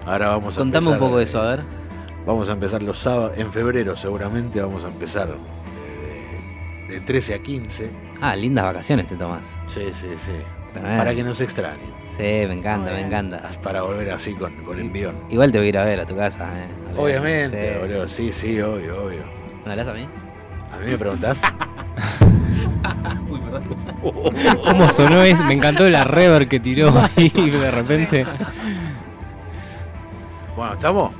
[0.04, 1.64] Ahora vamos a Contame un poco de eso, eh, a ver.
[2.26, 7.34] Vamos a empezar los sábados, en febrero seguramente vamos a empezar eh, de, de 13
[7.34, 7.90] a 15.
[8.20, 9.56] Ah, lindas vacaciones te tomás.
[9.66, 10.32] Sí, sí, sí.
[10.74, 10.98] Tremendo.
[10.98, 12.01] Para que no se extrañen.
[12.16, 13.42] Sí, me encanta, me encanta.
[13.62, 15.14] Para volver así con, con envión.
[15.30, 16.66] Igual te voy a ir a ver a tu casa, eh.
[16.96, 17.78] Obviamente, Sí.
[17.80, 18.08] boludo.
[18.08, 19.22] Sí, sí, obvio, obvio.
[19.64, 20.06] ¿Me hablas a mí?
[20.72, 21.42] ¿A mí me preguntás?
[23.30, 23.62] Uy, perdón.
[24.64, 25.42] ¿Cómo sonó eso?
[25.44, 28.26] Me encantó la rever que tiró ahí de repente.
[30.54, 31.12] bueno, ¿estamos?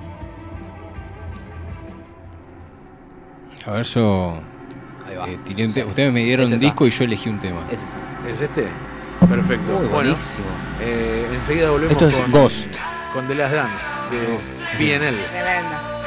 [3.66, 4.34] A ver, yo
[5.08, 5.28] Ahí va.
[5.28, 6.64] eh, tiré un te- Ustedes me dieron Es un esa.
[6.66, 7.60] disco y yo elegí un tema.
[7.70, 7.96] Es esa.
[8.28, 8.66] ¿Es este?
[9.28, 9.72] Perfecto.
[9.72, 10.46] Uy, bueno, buenísimo.
[10.80, 12.76] eh, enseguida volvemos Esto es con, Ghost.
[13.12, 14.38] con The Last Dance de
[14.78, 15.16] PNL.
[15.16, 16.01] Tremenda.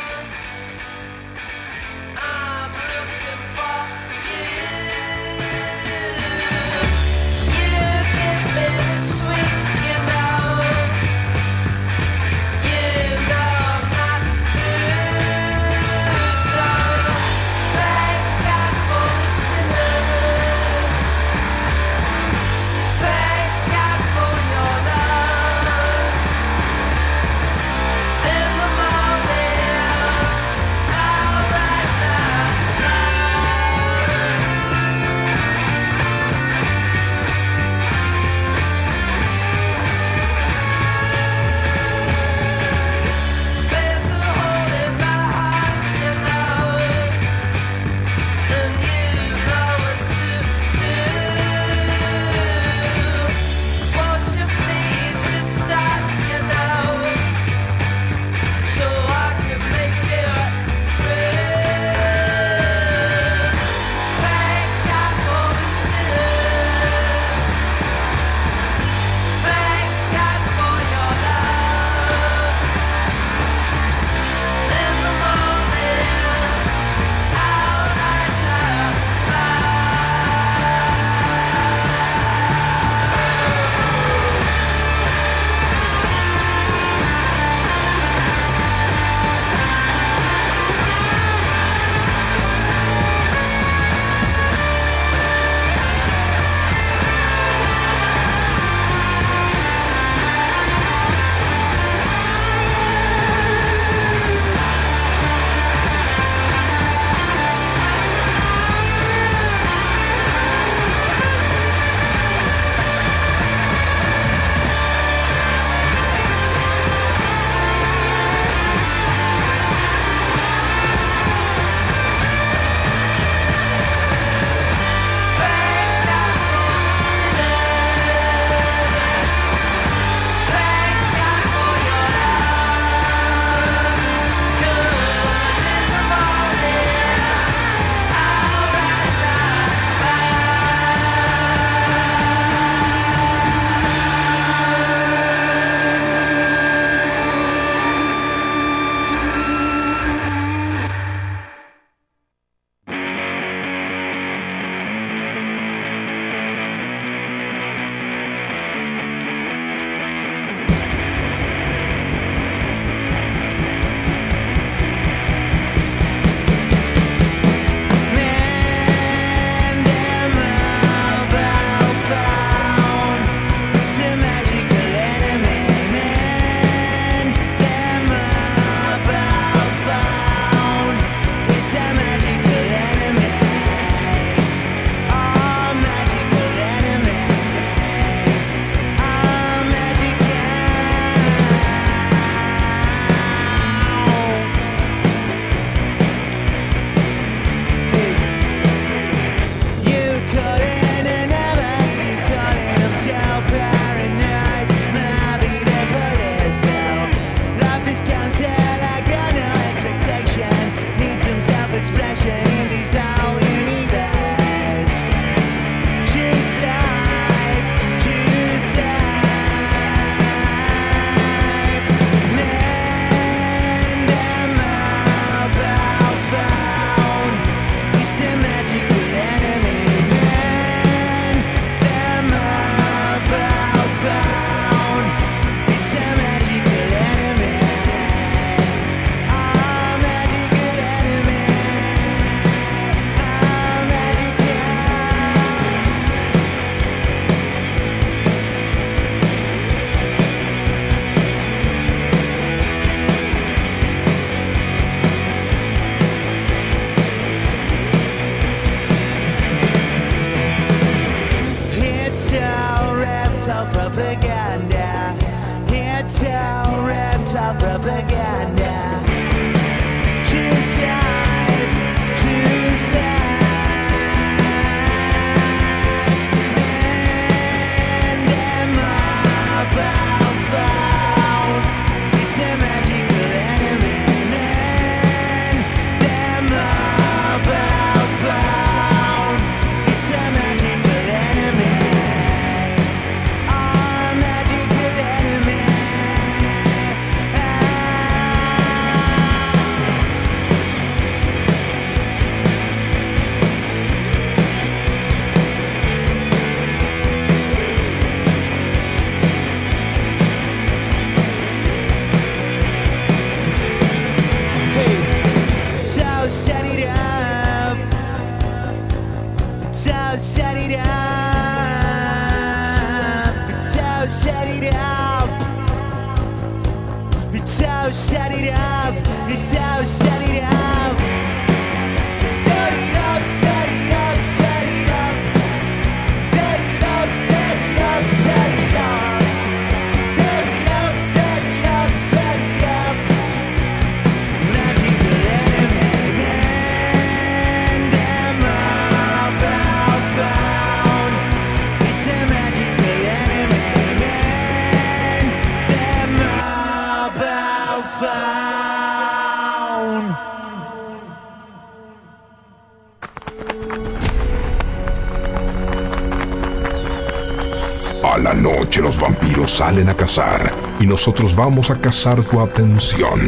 [369.56, 373.22] Salen a cazar y nosotros vamos a cazar tu atención.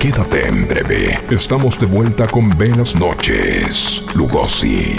[0.00, 1.20] Quédate en breve.
[1.30, 4.98] Estamos de vuelta con Buenas noches, Lugosi.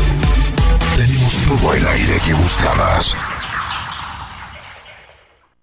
[1.01, 3.15] Tenemos todo el aire que buscabas.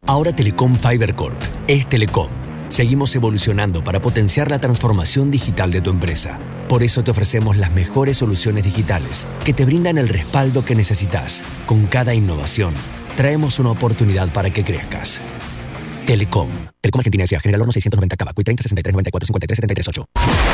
[0.05, 2.29] Ahora Telecom Fiber Corp es Telecom.
[2.71, 6.41] Seguimos evolucionando para potenciar la transformación digital de tu empresa.
[6.69, 11.45] Por eso te ofrecemos las mejores soluciones digitales que te brindan el respaldo que necesitas.
[11.67, 12.75] Con cada innovación,
[13.17, 15.23] traemos una oportunidad para que crezcas.
[16.05, 16.51] Telecom.
[16.81, 17.25] Telecom Argentina.
[17.29, 20.05] General Horno 690 Cabaco y 30 63 94 53 73 8.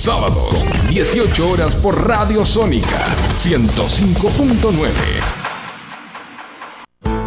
[0.00, 0.48] Sábado,
[0.88, 3.04] 18 horas por Radio Sónica
[3.38, 4.88] 105.9.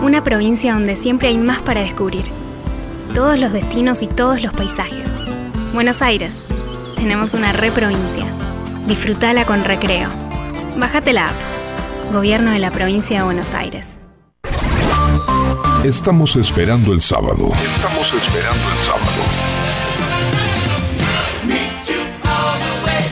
[0.01, 2.24] Una provincia donde siempre hay más para descubrir.
[3.13, 5.11] Todos los destinos y todos los paisajes.
[5.76, 6.34] Buenos Aires.
[6.95, 8.26] Tenemos una reprovincia.
[8.88, 10.09] Disfrutala con recreo.
[10.76, 11.36] Bájate la app.
[12.11, 13.99] Gobierno de la provincia de Buenos Aires.
[15.84, 17.51] Estamos esperando el sábado.
[17.53, 19.43] Estamos esperando el sábado.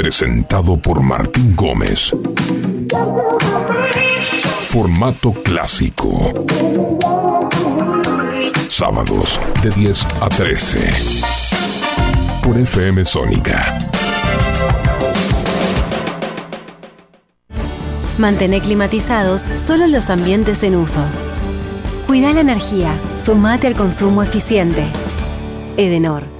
[0.00, 2.10] Presentado por Martín Gómez.
[4.70, 6.32] Formato clásico.
[8.66, 10.78] Sábados de 10 a 13.
[12.42, 13.78] Por FM Sónica.
[18.16, 21.04] Mantener climatizados solo los ambientes en uso.
[22.06, 22.98] Cuida la energía.
[23.22, 24.82] Sumate al consumo eficiente.
[25.76, 26.39] Edenor.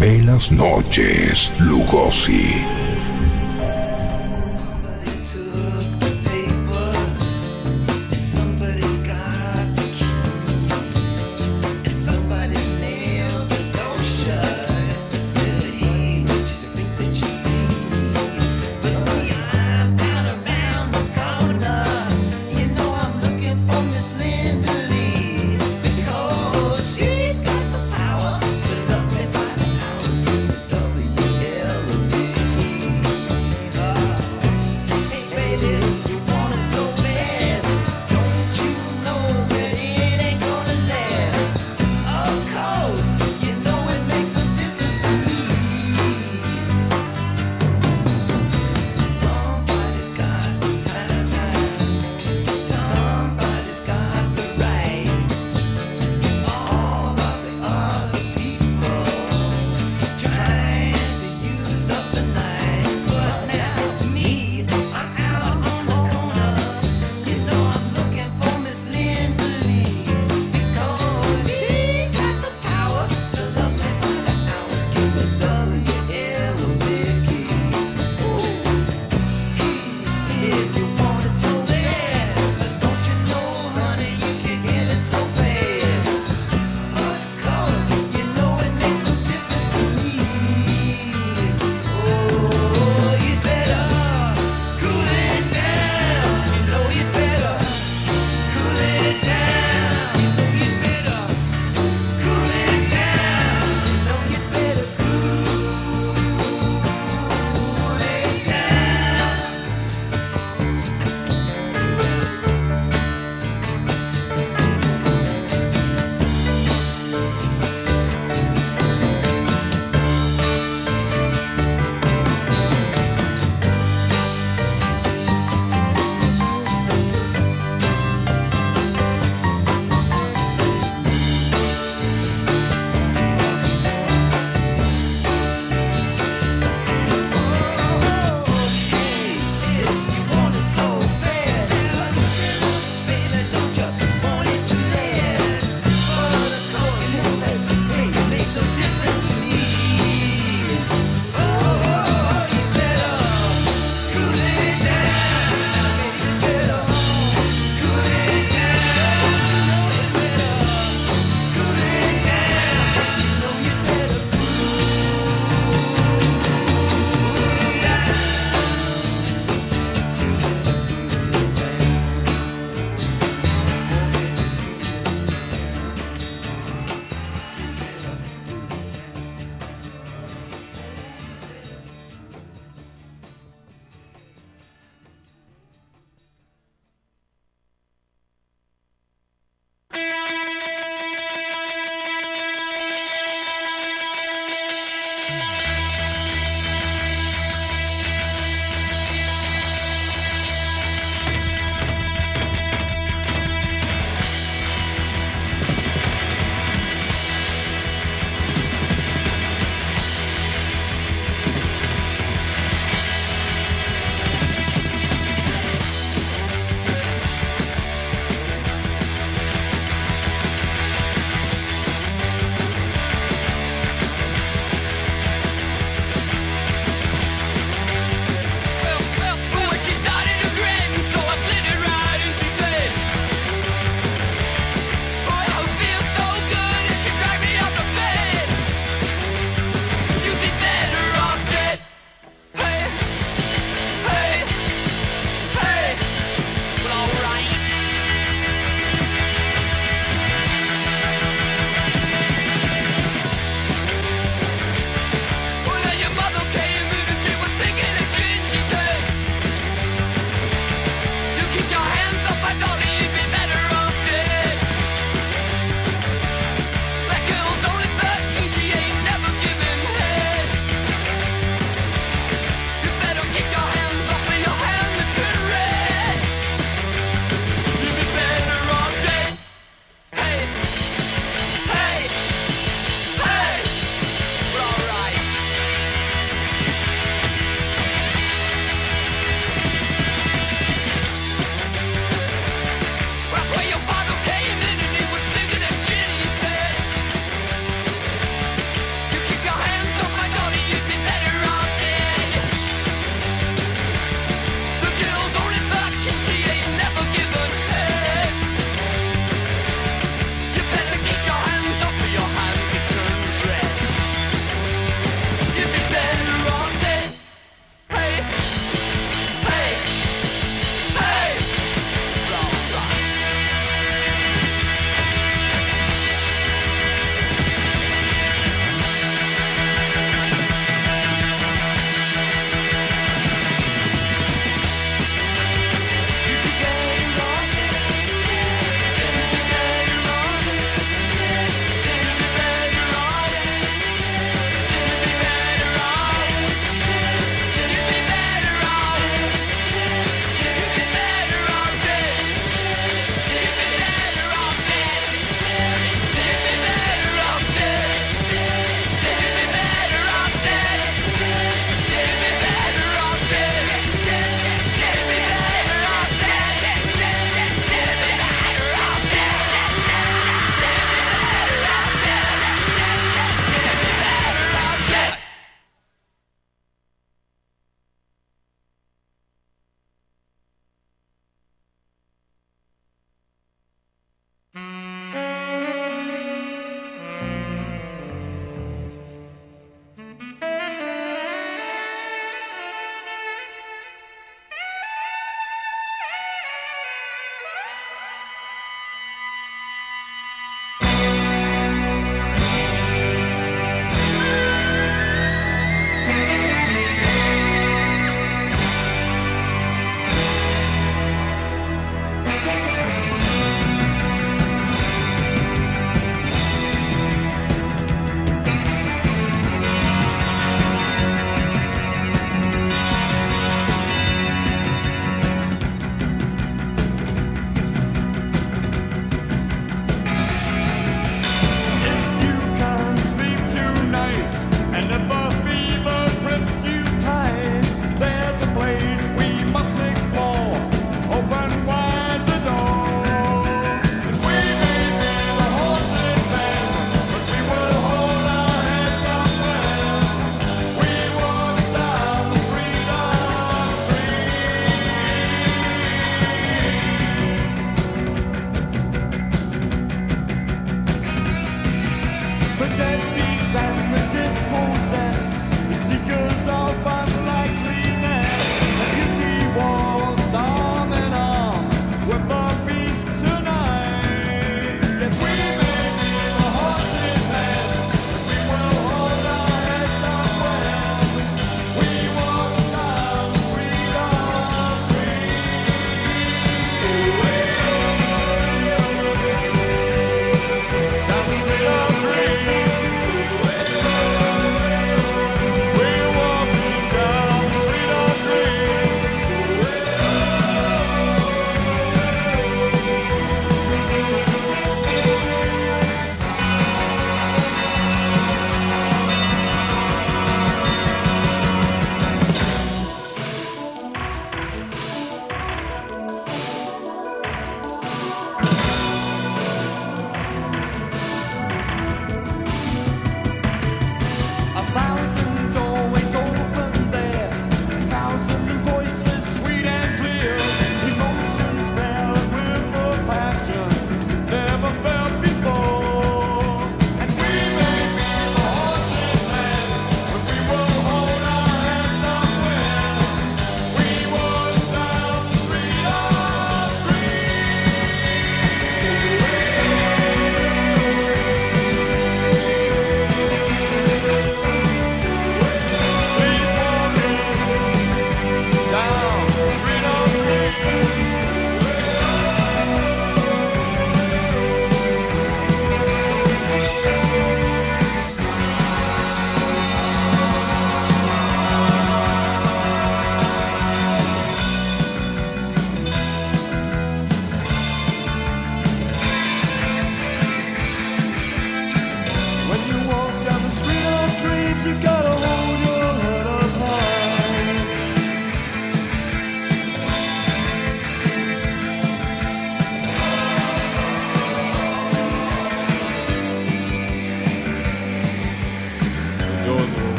[0.00, 2.79] Ve las noches, Lugosi.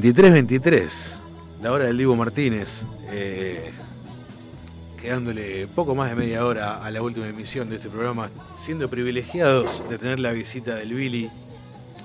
[0.00, 1.16] 23-23,
[1.62, 2.84] la hora del Divo Martínez.
[3.10, 3.70] eh,
[5.00, 9.82] quedándole poco más de media hora a la última emisión de este programa, siendo privilegiados
[9.90, 11.28] de tener la visita del Billy.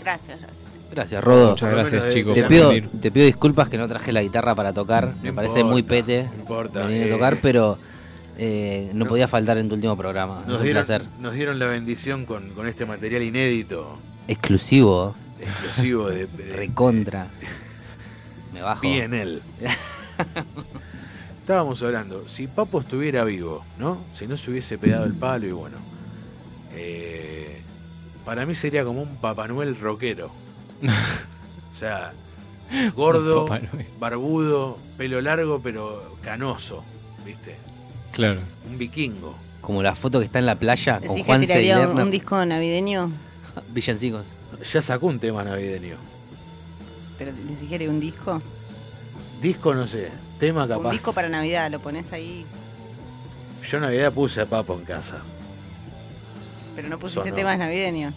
[0.03, 0.57] Gracias, gracias.
[0.91, 1.49] Gracias, Rodo.
[1.51, 2.71] Muchas gracias, chicos, Te pido,
[3.01, 5.13] te pido disculpas que no traje la guitarra para tocar.
[5.23, 7.09] Me parece muy pete no importa, venir eh.
[7.11, 7.77] a tocar, pero
[8.37, 10.39] eh, no, no- podía faltar en tu último programa.
[10.41, 11.07] Es Nos un dieron, placer.
[11.21, 13.97] nos dieron la bendición con, con este material inédito,
[14.27, 17.27] Exclusivo, exclusivo de, de recontra.
[18.53, 18.81] Me bajo.
[18.81, 19.41] PNL.
[21.41, 23.97] Estábamos hablando, si Papo estuviera vivo, ¿no?
[24.13, 25.77] Si no se hubiese pegado el palo y bueno.
[26.75, 27.61] eh,
[28.23, 30.27] para mí sería como un Papá Noel rockero.
[31.73, 32.13] o sea,
[32.95, 33.49] gordo,
[33.99, 36.83] barbudo, pelo largo pero canoso,
[37.25, 37.55] ¿viste?
[38.11, 38.39] Claro.
[38.69, 39.35] Un vikingo.
[39.61, 42.11] Como la foto que está en la playa con Decís que Juan tiraría un, un
[42.11, 43.11] disco navideño,
[43.69, 44.25] Villancicos.
[44.71, 45.95] Ya sacó un tema navideño.
[47.19, 48.41] Pero ni siquiera un disco.
[49.41, 50.09] Disco no sé,
[50.39, 50.85] tema capaz.
[50.85, 52.45] Un disco para Navidad, lo pones ahí,
[53.69, 55.17] Yo en Navidad puse a Papo en casa.
[56.75, 57.35] pero no pusiste Sonó.
[57.35, 58.13] temas navideños.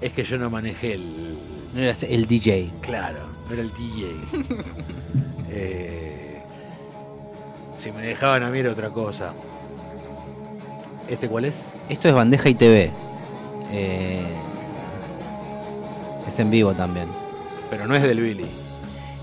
[0.00, 1.36] Es que yo no manejé el,
[1.74, 2.70] No eras el DJ.
[2.80, 3.18] Claro,
[3.48, 4.10] no era el DJ.
[5.52, 6.40] Eh,
[7.76, 9.32] si me dejaban a mí era otra cosa.
[11.08, 11.64] ¿Este cuál es?
[11.88, 12.92] Esto es Bandeja y TV.
[13.72, 14.22] Eh,
[16.28, 17.08] es en vivo también.
[17.70, 18.44] Pero no es del Billy.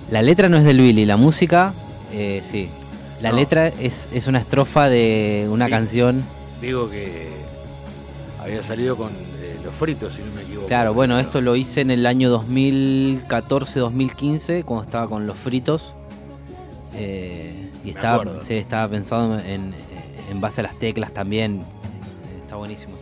[0.09, 1.73] La letra no es del Billy, la música,
[2.13, 2.69] eh, sí.
[3.21, 3.37] La No.
[3.37, 6.23] letra es, es una estrofa de una canción.
[6.61, 7.27] Digo que
[8.41, 10.67] había salido con eh, los fritos, si no me equivoco.
[10.67, 15.91] Claro, bueno, esto lo hice en el año 2014-2015, cuando estaba con los fritos.
[16.95, 19.73] Eh, y estaba, sí, estaba pensado en,
[20.31, 21.61] en base a las teclas también.
[22.43, 22.93] Está buenísimo.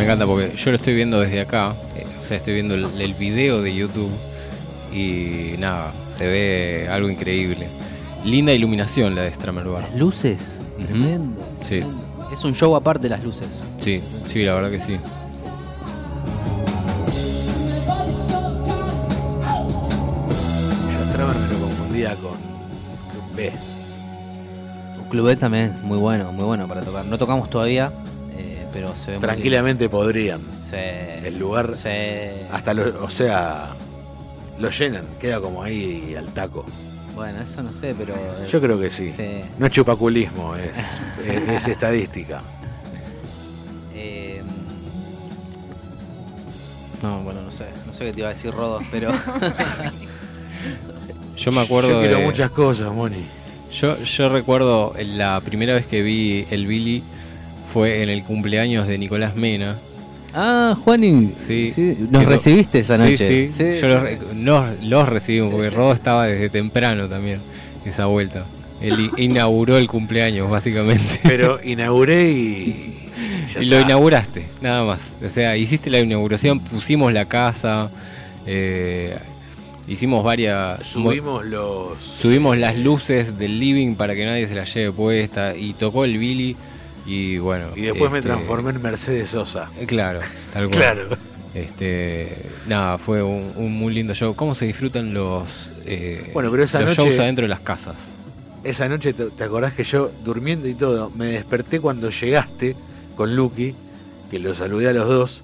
[0.00, 2.86] Me encanta porque yo lo estoy viendo desde acá, eh, o sea, estoy viendo el,
[2.98, 4.10] el video de YouTube
[4.94, 7.68] y nada, se ve algo increíble.
[8.24, 9.82] Linda iluminación la de Stramer Bar.
[9.82, 11.36] Las luces, tremendo.
[11.68, 11.80] Sí,
[12.32, 13.46] Es un show aparte las luces.
[13.78, 14.96] sí, sí, la verdad que sí.
[20.92, 23.52] Yo a Traver me lo confundía con Club B.
[25.10, 27.04] Club B también es muy bueno, muy bueno para tocar.
[27.04, 27.90] No tocamos todavía,
[28.72, 30.40] pero se ve muy Tranquilamente podrían.
[30.40, 30.76] Sí.
[31.24, 31.88] El lugar, Sí.
[32.52, 33.68] hasta lo, o sea,
[34.58, 36.64] lo llenan, queda como ahí al taco.
[37.14, 38.14] Bueno, eso no sé, pero.
[38.14, 39.10] eh, Yo creo que sí.
[39.12, 39.40] sí.
[39.58, 40.70] No es chupaculismo, es,
[41.26, 42.40] es- es estadística.
[43.94, 44.42] Eh,
[47.02, 47.66] no, bueno, no sé.
[47.86, 49.12] No sé qué te iba a decir Rodo, pero.
[51.36, 53.24] Yo me acuerdo Yo quiero de- muchas cosas, Moni.
[53.72, 57.02] Yo, yo recuerdo la primera vez que vi el Billy
[57.72, 59.76] fue en el cumpleaños de Nicolás Mena.
[60.34, 61.32] ah, Juanín.
[61.46, 61.72] Sí.
[62.10, 63.48] Nos recibiste esa Sí, noche.
[63.48, 67.38] Sí, Yo los, re- nos- los recibimos, Sí, porque sí, Rodo estaba desde temprano también,
[67.84, 68.44] esa vuelta.
[68.80, 71.20] Él inauguró el cumpleaños, básicamente.
[71.22, 72.96] Pero inauguré y.
[73.60, 75.00] lo inauguraste, nada más.
[75.24, 77.90] O sea, hiciste la inauguración, pusimos la casa,
[78.46, 79.16] eh,
[79.86, 80.86] hicimos varias...
[80.86, 82.00] Subimos los.
[82.00, 86.16] Subimos las luces del living para que nadie se las lleve puesta y tocó el
[86.16, 86.56] Billy
[87.10, 87.66] y bueno.
[87.76, 89.68] Y después me este, transformé en Mercedes Sosa.
[89.78, 90.20] eh, Claro,
[90.52, 90.78] tal cual.
[90.78, 91.02] Claro.
[91.54, 92.28] Este,
[92.68, 94.34] nada, fue un, un muy lindo show.
[94.34, 95.44] ¿Cómo se disfrutan los,
[95.86, 97.96] eh, Bueno, pero esa los noche- shows adentro de las casas?
[98.62, 102.76] Esa noche, te, te acordás que yo, durmiendo y todo, me desperté cuando llegaste
[103.16, 103.74] con Lucky,
[104.30, 105.42] que lo saludé a los dos.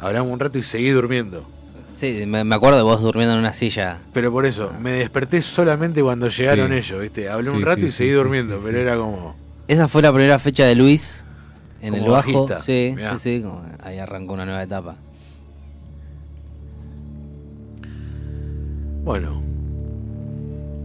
[0.00, 1.44] Hablamos un rato y seguí durmiendo.
[1.92, 3.98] Sí, me, me acuerdo de vos durmiendo en una silla.
[4.14, 6.76] Pero por eso, me desperté solamente cuando llegaron Sí.
[6.76, 7.28] ellos, ¿viste?
[7.28, 8.82] Hablé Sí, un rato sí, y seguí sí, durmiendo, sí, pero sí.
[8.82, 9.34] era como.
[9.68, 11.22] Esa fue la primera fecha de Luis
[11.82, 12.32] en Como el bajo.
[12.46, 13.18] bajista, Sí, mirá.
[13.18, 13.42] sí, sí.
[13.42, 14.96] como ahí arrancó una nueva etapa.
[19.04, 19.42] Bueno.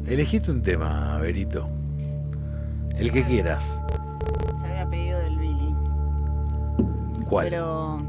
[0.07, 1.68] Elegiste un tema, Berito.
[2.97, 3.64] El que quieras.
[4.61, 5.76] Ya había pedido del Billy.
[7.27, 7.47] ¿Cuál?
[7.49, 8.01] Pero.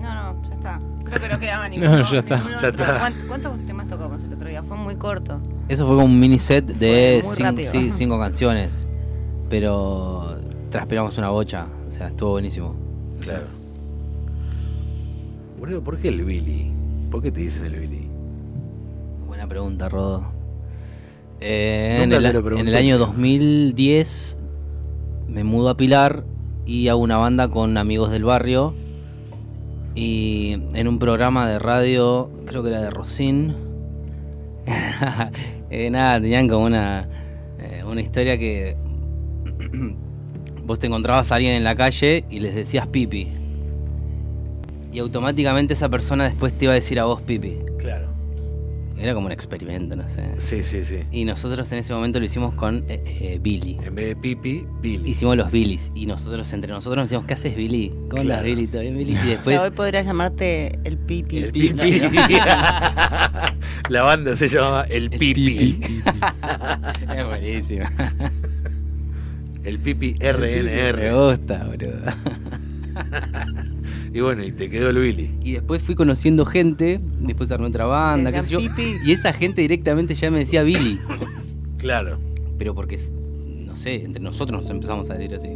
[0.00, 0.80] No, no, ya está.
[1.04, 2.02] Creo que no quedaba No, ninguno.
[2.10, 2.36] ya está.
[2.36, 2.84] ninguno Ya otro.
[2.84, 3.12] está.
[3.28, 4.62] ¿Cuántos, temas tocamos el otro día?
[4.62, 5.40] Fue muy corto.
[5.68, 8.86] Eso fue como un mini set de cinco, sí, cinco canciones.
[9.52, 10.38] Pero
[10.70, 11.66] transpiramos una bocha.
[11.86, 12.74] O sea, estuvo buenísimo.
[13.20, 13.44] Claro.
[15.60, 16.72] Boludo, ¿por qué el Billy?
[17.10, 18.08] ¿Por qué te dicen el Billy?
[19.26, 20.24] Buena pregunta, Rodo.
[21.38, 22.98] Eh, en, Nunca el, te lo en pregunté, el año che.
[23.04, 24.38] 2010
[25.28, 26.24] me mudo a Pilar
[26.64, 28.72] y hago una banda con amigos del barrio.
[29.94, 33.54] Y en un programa de radio, creo que era de Rosín,
[35.74, 37.08] Eh, nada, tenían como una,
[37.58, 38.76] eh, una historia que
[40.66, 43.28] vos te encontrabas a alguien en la calle y les decías pipi.
[44.92, 47.56] Y automáticamente esa persona después te iba a decir a vos pipi.
[47.78, 48.08] Claro.
[48.98, 50.22] Era como un experimento, no sé.
[50.38, 50.98] Sí, sí, sí.
[51.10, 53.76] Y nosotros en ese momento lo hicimos con eh, eh, Billy.
[53.84, 55.10] En vez de pipi, Billy.
[55.10, 55.90] Hicimos los Billys.
[55.96, 57.88] Y nosotros entre nosotros nos decíamos, ¿qué haces Billy?
[58.10, 58.44] ¿Cómo andas Claro.
[58.44, 58.66] Billy?
[58.68, 59.12] ¿Todo bien Billy?
[59.16, 59.56] Y O después...
[59.56, 61.38] sea, hoy podría llamarte el pipi.
[61.38, 62.00] El pipi.
[63.88, 65.80] La banda se llamaba El Pipi.
[67.16, 67.86] es buenísimo.
[69.64, 71.12] El Pipi Me RNR.
[71.14, 71.98] gusta, boludo.
[74.14, 75.30] Y bueno, y te quedó el Billy.
[75.42, 78.58] Y después fui conociendo gente, después armé otra banda, qué sé yo.
[79.06, 80.98] Y esa gente directamente ya me decía Billy.
[81.78, 82.18] Claro,
[82.58, 82.96] Pero porque,
[83.66, 85.48] no sé, entre nosotros nos empezamos a decir así.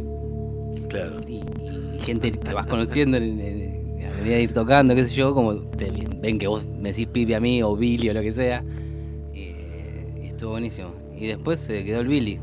[0.89, 1.15] claro.
[1.25, 1.35] Y,
[1.95, 5.33] y gente que vas conociendo en- en- a medida de ir tocando, qué sé yo,
[5.33, 5.89] como te
[6.19, 8.61] ven que vos me decís pipi a mí o Billy o lo que sea.
[9.33, 9.39] Y,
[10.23, 10.89] y estuvo buenísimo.
[11.15, 12.39] Y después se quedó el Billy.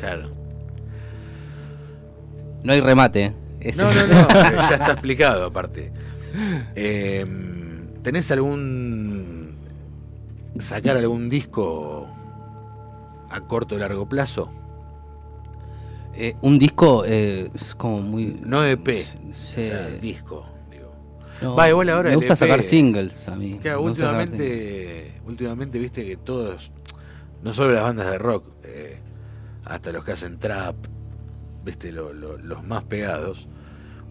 [0.00, 0.30] Claro.
[2.62, 3.32] No hay remate, ¿eh?
[3.60, 5.92] Ese- No, no, no, eh, ya está explicado aparte.
[6.74, 7.24] Eh,
[8.02, 9.54] ¿Tenés algún...
[10.58, 12.08] sacar algún disco
[13.30, 14.50] a corto o largo plazo?
[16.14, 18.40] Eh, un disco eh, es como muy...
[18.44, 18.86] No EP,
[19.32, 19.60] Sí.
[19.60, 20.44] o sea, disco.
[20.70, 20.92] Digo.
[21.40, 23.58] No, Va, igual ahora me gusta EP sacar singles a mí.
[23.62, 26.70] Claro, últimamente, últimamente viste que todos,
[27.42, 28.98] no solo las bandas de rock, eh,
[29.70, 30.74] hasta los que hacen trap,
[31.64, 33.48] viste, lo- lo- los más pegados,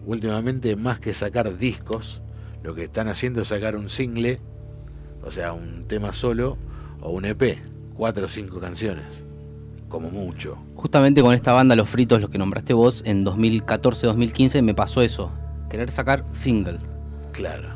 [0.06, 2.22] últimamente más que sacar discos,
[2.62, 4.38] lo que están haciendo es sacar un single,
[5.22, 6.56] o sea, un tema solo,
[7.00, 7.58] o un EP,
[7.94, 9.24] cuatro o cinco canciones,
[9.88, 10.56] como mucho.
[10.74, 15.30] Justamente con esta banda, Los Fritos, los que nombraste vos, en 2014-2015 me pasó eso.
[15.68, 16.80] Querer sacar singles.
[17.32, 17.68] Claro.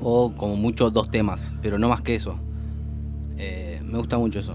[0.00, 2.36] O como mucho dos temas, pero no más que eso.
[3.38, 4.54] Eh, me gusta mucho eso.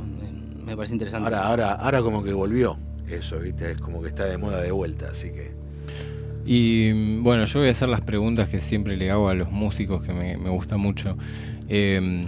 [0.68, 1.26] Me- parece interesante.
[1.27, 2.77] Ahora, ahora, ahora como que volvió
[3.10, 5.52] eso, viste, es como que está de moda de vuelta, así que...
[6.45, 10.03] Y bueno, yo voy a hacer las preguntas que siempre le hago a los músicos
[10.06, 11.18] que me, me gusta mucho.
[11.68, 12.27] Eh,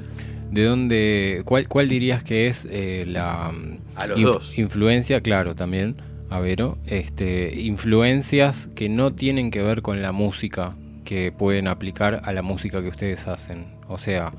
[0.51, 3.53] ¿De dónde, cuál, cuál dirías que es eh, la
[3.95, 4.57] A los dos.
[4.57, 5.95] influencia, claro, también,
[6.29, 10.75] a Vero, este, influencias que no tienen que ver con la música
[11.05, 13.67] que pueden aplicar a la música que ustedes hacen?
[13.87, 14.33] O sea,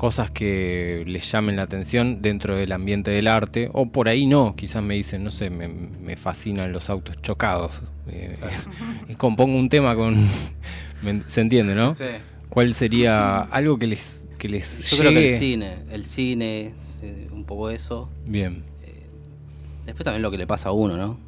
[0.00, 4.56] cosas que les llamen la atención dentro del ambiente del arte, o por ahí no,
[4.56, 7.72] quizás me dicen, no sé, me, me fascinan los autos chocados.
[8.08, 8.38] eh,
[9.10, 10.26] y compongo un tema con...
[11.02, 11.94] me- ¿Se entiende, no?
[11.94, 12.04] Sí.
[12.48, 15.32] ¿Cuál sería algo que les, que les Yo creo que llegue?
[15.34, 16.72] el cine, el cine,
[17.02, 18.08] eh, un poco eso.
[18.26, 18.64] Bien,
[19.84, 21.18] Después también lo que le pasa a uno, ¿no?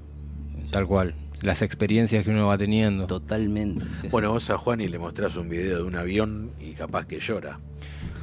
[0.70, 1.14] tal cual.
[1.42, 3.06] Las experiencias que uno va teniendo.
[3.06, 3.84] Totalmente.
[3.84, 4.08] sí, sí.
[4.10, 7.20] Bueno, vos a Juan y le mostrás un video de un avión y capaz que
[7.20, 7.58] llora.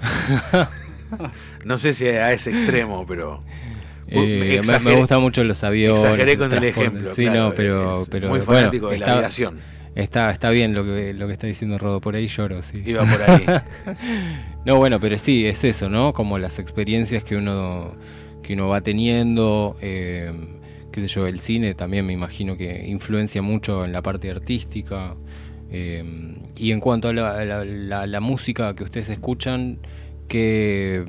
[1.66, 3.44] no sé si a ese extremo, pero...
[4.12, 6.00] Eh, me, me exageré- gustan mucho los aviones.
[6.04, 6.70] Exageré con el transporte.
[6.82, 9.60] ejemplo, Sí, claro, no, pero, pero muy bueno, fanático de la está, aviación.
[9.94, 12.82] Está, está bien lo que, lo que está diciendo Rodo, por ahí lloro, sí.
[12.88, 13.46] Iba por ahí.
[14.66, 16.14] no, bueno, pero sí, es eso, ¿no?
[16.14, 17.94] Como las experiencias que uno,
[18.42, 20.32] que uno va teniendo, eh,
[20.92, 25.14] qué sé yo, el cine también me imagino que influencia mucho en la parte artística.
[25.72, 29.78] Eh, y en cuanto a la, la- la- música que ustedes escuchan,
[30.28, 31.06] ¿qué,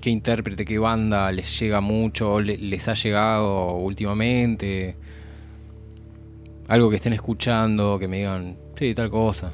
[0.00, 4.96] qué intérprete, qué banda les llega mucho, le- les ha llegado últimamente?
[6.68, 9.52] Algo que estén escuchando, que me digan, sí, tal cosa.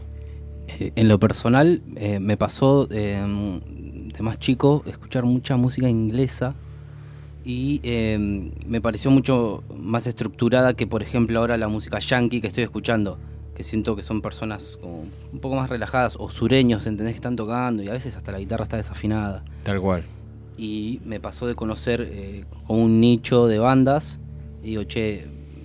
[0.78, 3.18] Eh, En lo personal, eh, me pasó de
[4.20, 6.54] más chico escuchar mucha música inglesa
[7.44, 12.46] y eh, me pareció mucho más estructurada que, por ejemplo, ahora la música yankee que
[12.46, 13.18] estoy escuchando,
[13.54, 17.14] que siento que son personas como un poco más relajadas o sureños, ¿entendés?
[17.14, 19.44] Que están tocando y a veces hasta la guitarra está desafinada.
[19.62, 20.04] Tal cual.
[20.56, 24.18] Y me pasó de conocer eh, como un nicho de bandas
[24.62, 25.24] y digo, che,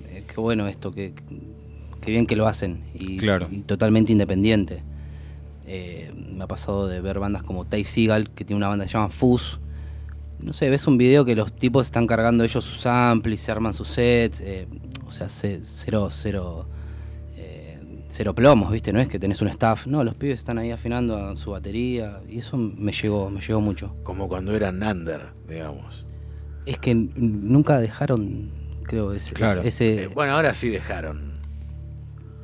[0.10, 1.14] eh, qué bueno esto, qué,
[2.02, 3.48] qué bien que lo hacen y, Claro.
[3.52, 4.84] y totalmente independiente.
[5.66, 8.90] Eh, me ha pasado de ver bandas como Dave Seagal, que tiene una banda que
[8.90, 9.60] se llama Fuzz.
[10.40, 13.74] No sé, ves un video que los tipos están cargando ellos sus amplis, se arman
[13.74, 14.68] sus sets, eh,
[15.08, 16.68] o sea, ce- cero, cero,
[18.18, 18.92] cero plomos, ¿viste?
[18.92, 22.20] No es que tenés un staff, no, los pibes están ahí afinando a su batería
[22.28, 23.96] y eso me llegó, me llegó mucho.
[24.04, 26.04] Como cuando eran under, digamos.
[26.66, 28.50] Es que nunca dejaron,
[28.84, 29.36] creo, ese...
[29.36, 29.62] Claro.
[29.62, 31.34] ese Eh, bueno, ahora sí dejaron.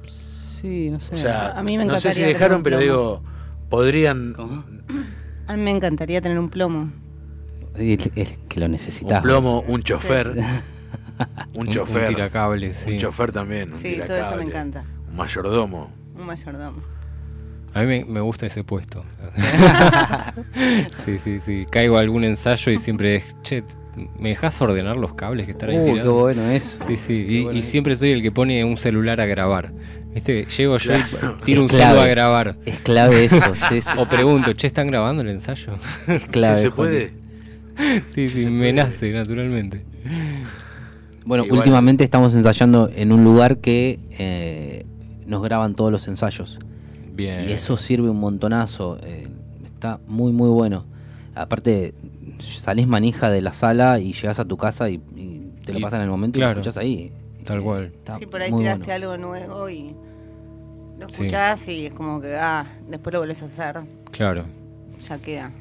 [0.07, 1.15] sí, no sé.
[1.15, 3.23] O sea, A mí me no sé si encantaría dejaron, un pero digo,
[3.69, 4.63] podrían ¿Cómo?
[5.47, 6.91] A mí me encantaría tener un plomo.
[7.75, 9.23] El- el que lo un necesitamos.
[9.23, 10.37] plomo, un chofer, un
[11.55, 12.91] Un, un chofer, tiracables, sí.
[12.91, 14.83] un chofer también, un Sí, todo eso me encanta.
[15.15, 15.91] Mayordomo.
[16.15, 16.81] Un mayordomo.
[17.73, 19.03] A mí me, me gusta ese puesto.
[21.05, 21.65] sí, sí, sí.
[21.71, 23.63] Caigo a algún ensayo y siempre es, che,
[24.19, 26.79] ¿me dejas ordenar los cables que están ahí Uh, qué tirados?" bueno es.
[26.87, 27.13] Sí, sí.
[27.27, 27.65] Y, bueno y es.
[27.67, 29.71] siempre soy el que pone un celular a grabar.
[30.13, 30.45] ¿Viste?
[30.45, 31.37] Llego yo Claro.
[31.41, 31.83] y tiro un clave.
[31.85, 32.55] celular a grabar.
[32.65, 35.73] Es clave eso, sí, sí, O pregunto, che, ¿están grabando el ensayo?
[36.07, 36.57] Es clave.
[36.57, 37.13] ¿Se puede?
[38.05, 39.83] sí, sí, me nace naturalmente.
[41.25, 44.85] Bueno, Igual- últimamente estamos ensayando en un lugar que eh,
[45.33, 46.59] nos graban todos los ensayos.
[47.13, 47.49] Bien.
[47.49, 48.97] Y eso sirve un montonazo.
[49.01, 49.27] eh,
[49.65, 50.85] está muy, muy bueno.
[51.35, 51.93] Aparte,
[52.39, 55.99] salís manija de la sala y llegas a tu casa y, y te lo pasan
[56.01, 57.11] en el momento y lo escuchás ahí.
[57.43, 57.85] Tal cual.
[57.85, 58.93] Está Sí, por ahí tiraste bueno.
[58.93, 59.95] algo nuevo y
[60.99, 61.13] lo Sí.
[61.15, 63.81] escuchás y es como que, ah, después lo volvés a hacer,
[64.11, 64.45] Claro.
[65.07, 65.51] ya queda.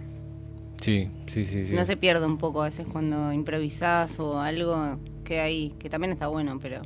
[0.81, 1.62] Sí, sí, sí.
[1.62, 1.74] Si sí.
[1.74, 4.99] no se pierde un poco a veces cuando improvisás o algo,
[5.33, 6.83] queda ahí, que también está bueno, pero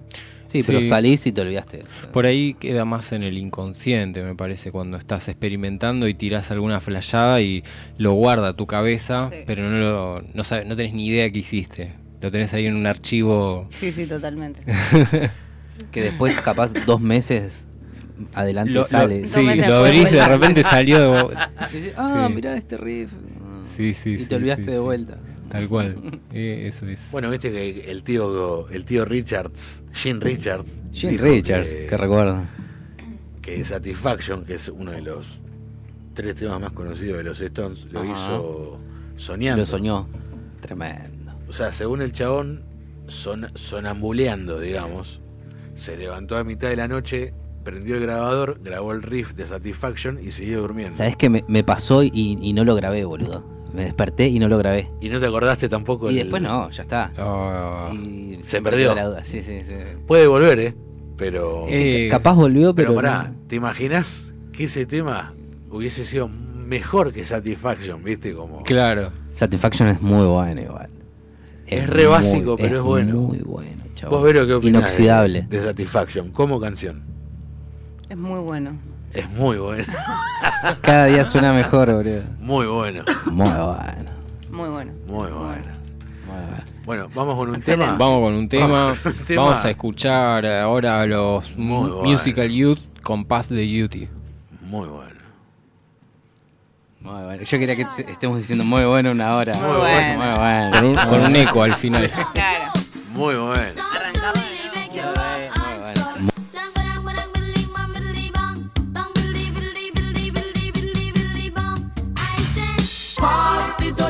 [0.46, 0.88] Sí, pero Sí.
[0.88, 1.82] salís y te olvidaste.
[2.12, 6.78] Por ahí queda más en el inconsciente, me parece, cuando estás experimentando y tirás alguna
[6.80, 7.64] flayada y
[7.98, 9.38] lo guarda tu cabeza, Sí.
[9.46, 11.94] pero no lo, no sabes, no tenés ni idea que hiciste.
[12.20, 13.68] Lo tenés ahí en un archivo.
[13.72, 14.62] sí, sí, totalmente.
[15.92, 17.66] Que después, capaz, dos meses
[18.34, 19.26] adelante Lo, lo- sale.
[19.26, 21.32] sí, meses lo abrís, de repente salió de vo-
[21.72, 22.34] Y decís, ah, Sí.
[22.34, 23.10] mirá este riff.
[23.76, 24.82] Sí, sí, Y sí, te olvidaste sí, de sí.
[24.82, 25.18] vuelta.
[25.58, 26.20] Tal cual.
[26.32, 26.98] Eh, eso es.
[27.10, 30.76] Bueno, viste que el tío, el tío Richards, Gene Richards.
[30.92, 32.42] Dijo Richards, que- que recuerdo.
[33.42, 35.40] que Satisfaction, que es uno de los
[36.14, 38.12] tres temas más conocidos de los Stones, lo Ajá.
[38.12, 38.80] hizo
[39.16, 39.60] soñando.
[39.62, 40.08] Lo soñó.
[40.60, 41.38] Tremendo.
[41.48, 42.64] O sea, según el chabón,
[43.06, 45.20] son, sonambuleando, digamos,
[45.74, 50.18] se levantó a mitad de la noche, prendió el grabador, grabó el riff de Satisfaction
[50.22, 50.96] y siguió durmiendo.
[50.96, 53.44] ¿Sabes qué me, me pasó y, y no lo grabé, boludo?
[53.76, 54.90] Me desperté y no lo grabé.
[55.02, 56.10] Y no te acordaste tampoco.
[56.10, 57.12] Y el- después no, ya está.
[57.18, 58.94] Ah, Y Se perdió.
[58.94, 59.22] la duda.
[59.24, 59.74] Sí, sí, sí.
[60.06, 60.74] Puede volver, ¿eh?
[61.18, 61.66] Pero.
[61.68, 62.96] Eh, Capaz volvió, pero pero.
[63.02, 63.46] pará, no.
[63.48, 65.34] ¿te imaginas que ese tema
[65.70, 68.34] hubiese sido mejor que Satisfaction, viste?
[68.34, 68.62] Como.
[68.64, 69.10] claro.
[69.30, 70.88] Satisfaction es muy bueno igual.
[71.66, 73.16] Es re básico, pero es bueno.
[73.22, 74.16] Muy bueno, chaval.
[74.18, 75.42] Vos, Vero, ¿qué opinás Inoxidable.
[75.42, 77.02] De, de Satisfaction como canción.
[78.08, 78.78] Es muy bueno.
[79.16, 79.84] Es muy bueno.
[80.82, 82.22] Cada día suena mejor, boludo.
[82.40, 83.04] Muy bueno.
[83.26, 83.70] Muy bueno.
[83.70, 84.10] Muy bueno.
[84.50, 84.92] Muy bueno.
[85.06, 85.66] Muy bueno.
[86.84, 87.84] Bueno, vamos con un Excelente.
[87.86, 87.98] tema.
[87.98, 88.66] Vamos con un tema.
[88.68, 89.42] Vamos con un tema.
[89.42, 92.10] Vamos a escuchar ahora a los Muy mu- bueno.
[92.12, 94.08] Musical Youth con Pass the Duty.
[94.62, 95.16] Muy bueno.
[97.00, 97.42] Muy bueno.
[97.42, 99.52] Yo quería que te- estemos diciendo muy bueno una hora.
[99.54, 100.18] Muy bueno.
[100.18, 100.70] Muy bueno.
[100.72, 102.10] Con un, con un eco al final.
[102.34, 102.72] Claro.
[103.14, 103.62] Muy bueno.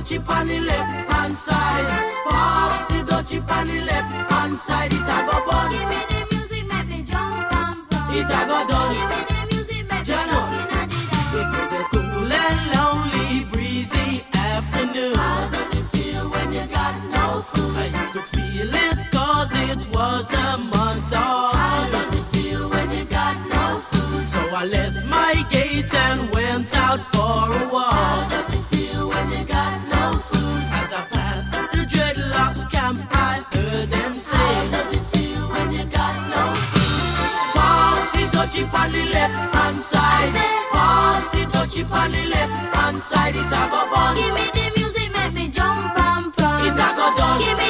[0.07, 2.12] Dutchie on the left hand side.
[2.28, 4.93] Pass the dutchie on the left hand side.
[4.93, 5.73] It a go bun.
[8.15, 8.97] It a go done.
[10.05, 10.43] Jano.
[11.39, 15.16] It was a cool and lonely, breezy afternoon.
[15.16, 17.77] How does it feel when you got no food?
[17.77, 22.91] I could feel it cause it was the month of How does it feel when
[22.93, 24.28] you got no food?
[24.28, 27.93] So I left my gate and went out for a walk.
[27.93, 29.86] How does it feel when you got no
[32.65, 37.55] camp, I heard them say, How does it feel when you got no food?
[37.55, 40.33] Pass the dutchie on the left hand side.
[40.73, 43.35] Pass the dutchie on the left hand side.
[43.35, 44.15] It a go bun.
[44.16, 46.66] Give me the music, make me jump and prance.
[46.66, 47.39] It a go done.
[47.41, 47.65] Give me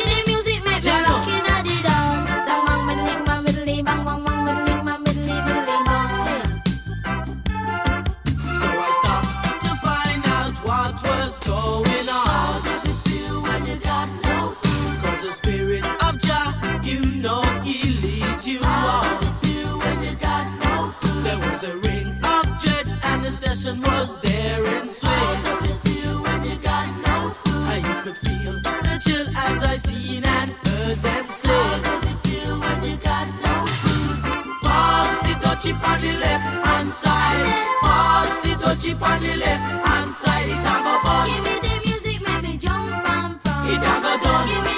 [23.65, 25.11] and was there in swing.
[25.11, 27.69] How does it feel when you got no food?
[27.73, 32.19] And you could feel the chill as I seen and heard them How does it
[32.27, 34.62] feel when you got no food?
[34.62, 37.66] Pass the dutchie on the left hand side.
[37.81, 40.49] Pass the dutchie on the left hand side.
[40.49, 41.27] It a go bun.
[41.27, 43.70] Give me the music, make me jump and prance.
[43.73, 44.49] It a go done.
[44.49, 44.76] Give me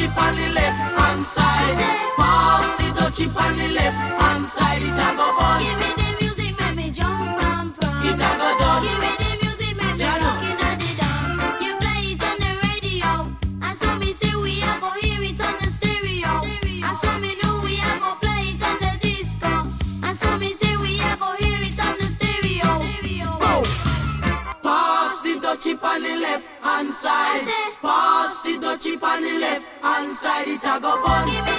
[0.00, 2.16] Dutchie on the left hand side.
[2.16, 4.80] Pass the dutchie on the left hand side.
[4.80, 5.99] It a go bun.
[30.70, 31.49] A go bun.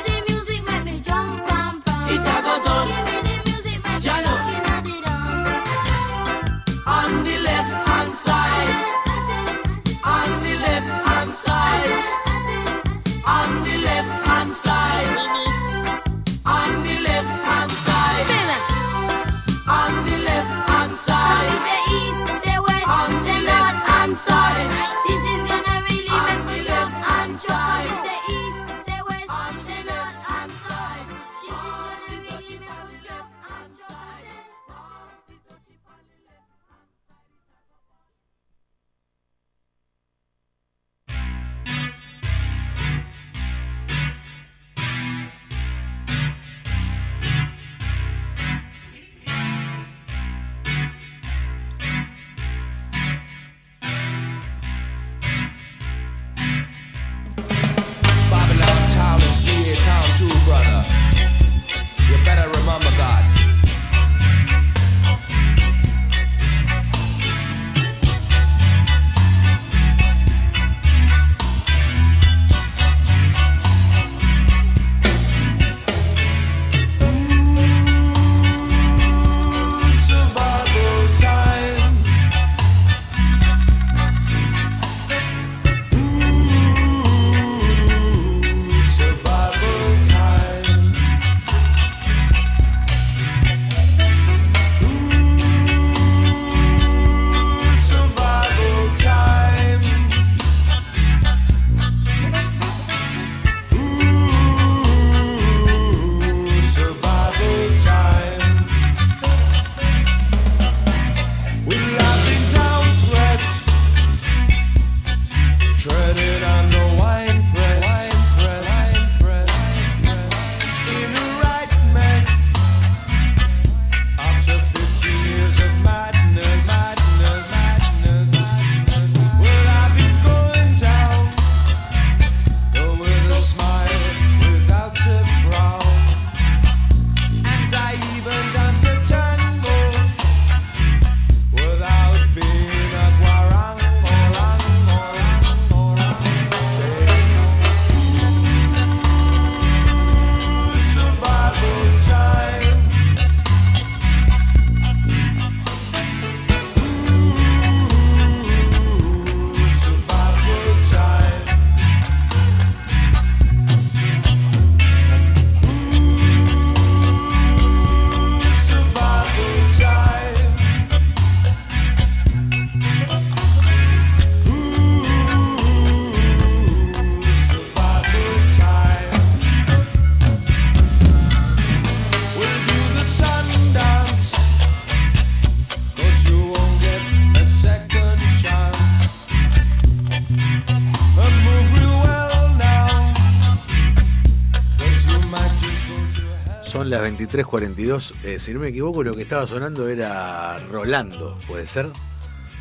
[196.63, 198.13] Son las 23.42.
[198.23, 201.89] Eh, si no me equivoco, lo que estaba sonando era Rolando, ¿puede ser?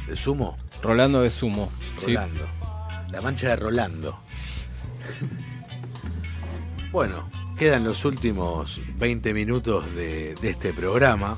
[0.09, 0.59] ¿El sumo?
[0.83, 1.71] Rolando de Sumo.
[1.99, 2.07] sí.
[2.07, 2.49] Rolando.
[3.11, 4.19] La mancha de Rolando.
[6.93, 7.29] bueno,
[7.59, 11.37] quedan los últimos 20 minutos de, de este programa.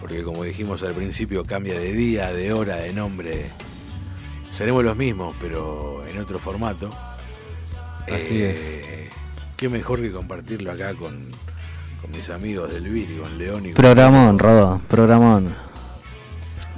[0.00, 3.50] Porque como dijimos al principio, cambia de día, de hora, de nombre.
[4.52, 6.90] Seremos los mismos, pero en otro formato.
[8.08, 8.99] Así es.
[9.60, 11.30] Qué mejor que compartirlo acá con,
[12.00, 15.54] con mis amigos del Viri, con León y con Programón, Rodo, programón.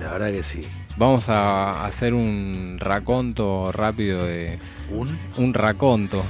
[0.00, 0.66] La verdad que sí.
[0.96, 4.59] Vamos a hacer un raconto rápido de.
[4.90, 5.16] ¿Un?
[5.36, 6.24] Un raconto.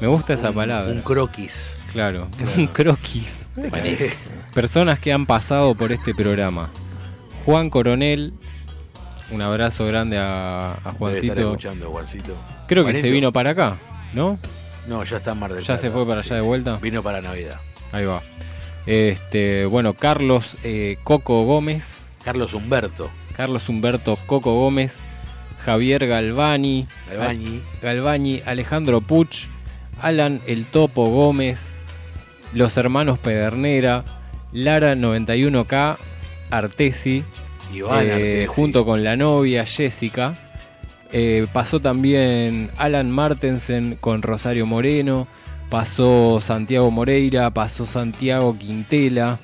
[0.00, 0.90] Me gusta esa Un- palabra.
[0.90, 1.78] un croquis.
[1.92, 2.52] Claro, Claro.
[2.56, 3.50] un croquis.
[3.54, 4.24] ¿Te parece?
[4.54, 6.70] Personas que han pasado por este programa.
[7.44, 8.32] Juan Coronel.
[9.30, 11.40] Un abrazo grande a, a Debe estar Juancito.
[11.40, 12.36] escuchando, Juancito.
[12.66, 13.78] Creo que se vino para acá,
[14.14, 14.38] ¿no?
[14.90, 15.82] No, ya está en Mar del ¿Ya Plata.
[15.82, 16.76] se fue para allá de vuelta?
[16.82, 17.60] Vino para Navidad.
[17.92, 18.22] Ahí va.
[18.86, 22.10] Este, bueno, Carlos eh, Coco Gómez.
[22.24, 23.08] Carlos Humberto.
[23.36, 24.98] Carlos Humberto Coco Gómez.
[25.64, 26.88] Javier Galvani.
[27.08, 27.62] Galvani.
[27.80, 29.46] Galvani, Alejandro Puch.
[30.02, 31.70] Alan El Topo Gómez.
[32.52, 34.04] Los hermanos Pedernera.
[34.50, 35.98] Lara 91K.
[36.50, 37.22] Artesi.
[37.72, 38.46] Iván eh, Artesi.
[38.48, 40.34] Junto con la novia Jessica.
[41.12, 45.26] Eh, pasó también Alan Martensen con Rosario Moreno.
[45.68, 47.50] Pasó Santiago Moreira.
[47.50, 49.38] Pasó Santiago Quintela.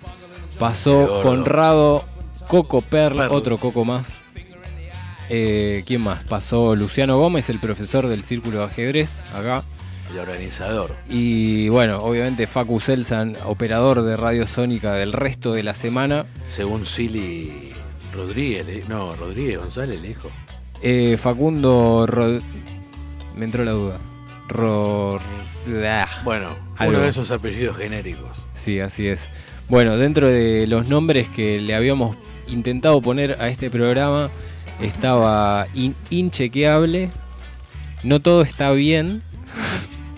[0.59, 1.21] Pasó.
[1.23, 2.05] Conrado
[2.49, 3.33] Coco Perl, Perl.
[3.33, 4.15] otro Coco más.
[5.29, 6.23] Eh, ¿Quién más?
[6.25, 9.65] Pasó Luciano Gómez, el profesor del Círculo de Ajedrez, acá.
[10.13, 10.95] El organizador.
[11.11, 16.27] Y bueno, obviamente Facu Selsan, operador de Radio Sónica del resto de la semana.
[16.45, 17.73] Según Silly
[18.15, 20.31] Rodríguez, le- no, Rodríguez González le dijo.
[20.83, 22.43] Eh, Facundo Rod-
[23.37, 23.99] Me entró la duda.
[24.49, 25.19] Ro...
[25.85, 26.95] Ah, Bueno, algo.
[26.95, 28.37] uno de esos apellidos genéricos.
[28.55, 29.29] Sí, así es.
[29.69, 32.17] Bueno, dentro de los nombres que le habíamos
[32.47, 34.31] intentado poner a este programa
[34.81, 37.11] estaba in- inchequeable,
[38.05, 39.23] no todo está bien.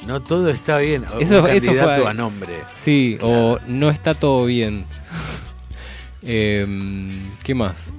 [0.06, 1.05] No todo está bien.
[1.18, 2.52] Eso- un eso candidato a nombre.
[2.85, 4.85] Sí, o no está todo bien.
[6.22, 7.93] Em, ¿Qué más?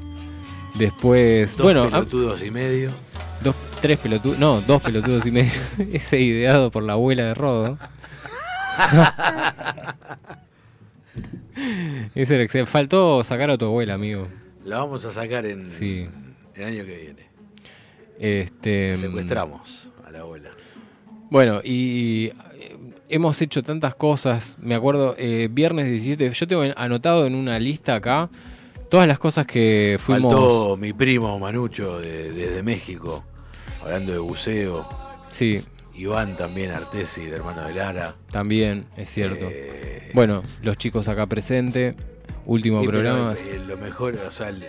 [0.76, 2.92] Después, Dos bueno, ah, pelotudos y medio.
[3.44, 5.52] dos, tres pelotudos, no, dos pelotudos y medio.
[5.94, 7.78] Ese ideado por la abuela de Rodo.
[12.16, 12.66] Ese era.
[12.66, 14.28] Faltó sacar a tu abuela, amigo.
[14.64, 16.08] La vamos a sacar en Sí.
[16.56, 17.30] el año que viene.
[18.20, 20.50] Este, Secuestramos a la abuela.
[21.30, 22.78] Bueno, y eh,
[23.10, 24.58] hemos hecho tantas cosas.
[24.62, 28.30] Me acuerdo, eh, viernes 17, yo tengo anotado en una lista acá
[28.90, 30.34] todas las cosas que fuimos.
[30.34, 33.24] Faltó mi primo Manucho de- desde México,
[33.84, 34.88] hablando de buceo.
[35.30, 35.62] Sí,
[35.96, 38.16] Iván también, Artesi, de hermano de Lara.
[38.32, 39.46] también, es cierto.
[39.50, 41.96] Eh, Bueno, los chicos acá presentes,
[42.46, 43.34] último Sí, programa.
[43.34, 44.66] eh, lo mejor, o sea, el-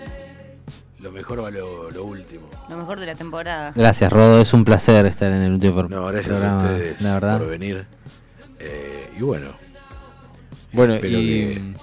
[0.99, 2.43] lo mejor va lo, lo último.
[2.69, 3.73] Lo mejor de la temporada.
[3.75, 4.41] Gracias, Rodo.
[4.43, 6.61] Es un placer estar en el último pro- No, gracias programa.
[6.61, 7.39] a ustedes La verdad.
[7.39, 7.87] por venir.
[8.59, 9.55] Eh, y bueno.
[10.73, 11.25] Bueno, espero y.
[11.27, 11.75] que-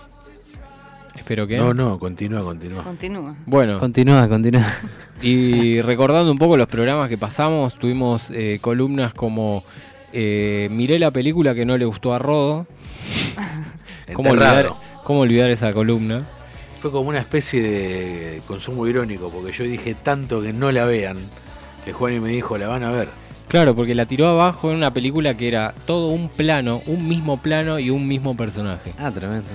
[1.27, 1.57] Espero que.
[1.57, 2.83] No, no, continúa, continúa.
[2.83, 3.35] Continúa.
[3.45, 4.65] Bueno, Continúa, continúa.
[5.21, 9.65] y recordando un poco los programas que pasamos, tuvimos eh, columnas como
[10.13, 12.65] eh, Miré la película que no le gustó a Rodo.
[14.13, 14.69] ¿Cómo olvidar.
[15.03, 16.25] ¿Cómo olvidar esa columna?
[16.79, 21.17] Fue como una especie de consumo irónico, porque yo dije tanto que no la vean,
[21.83, 23.09] que Juan me dijo, la van a ver.
[23.49, 27.41] Claro, porque la tiró abajo en una película que era todo un plano, un mismo
[27.41, 28.93] plano y un mismo personaje.
[28.97, 29.49] Ah, tremendo.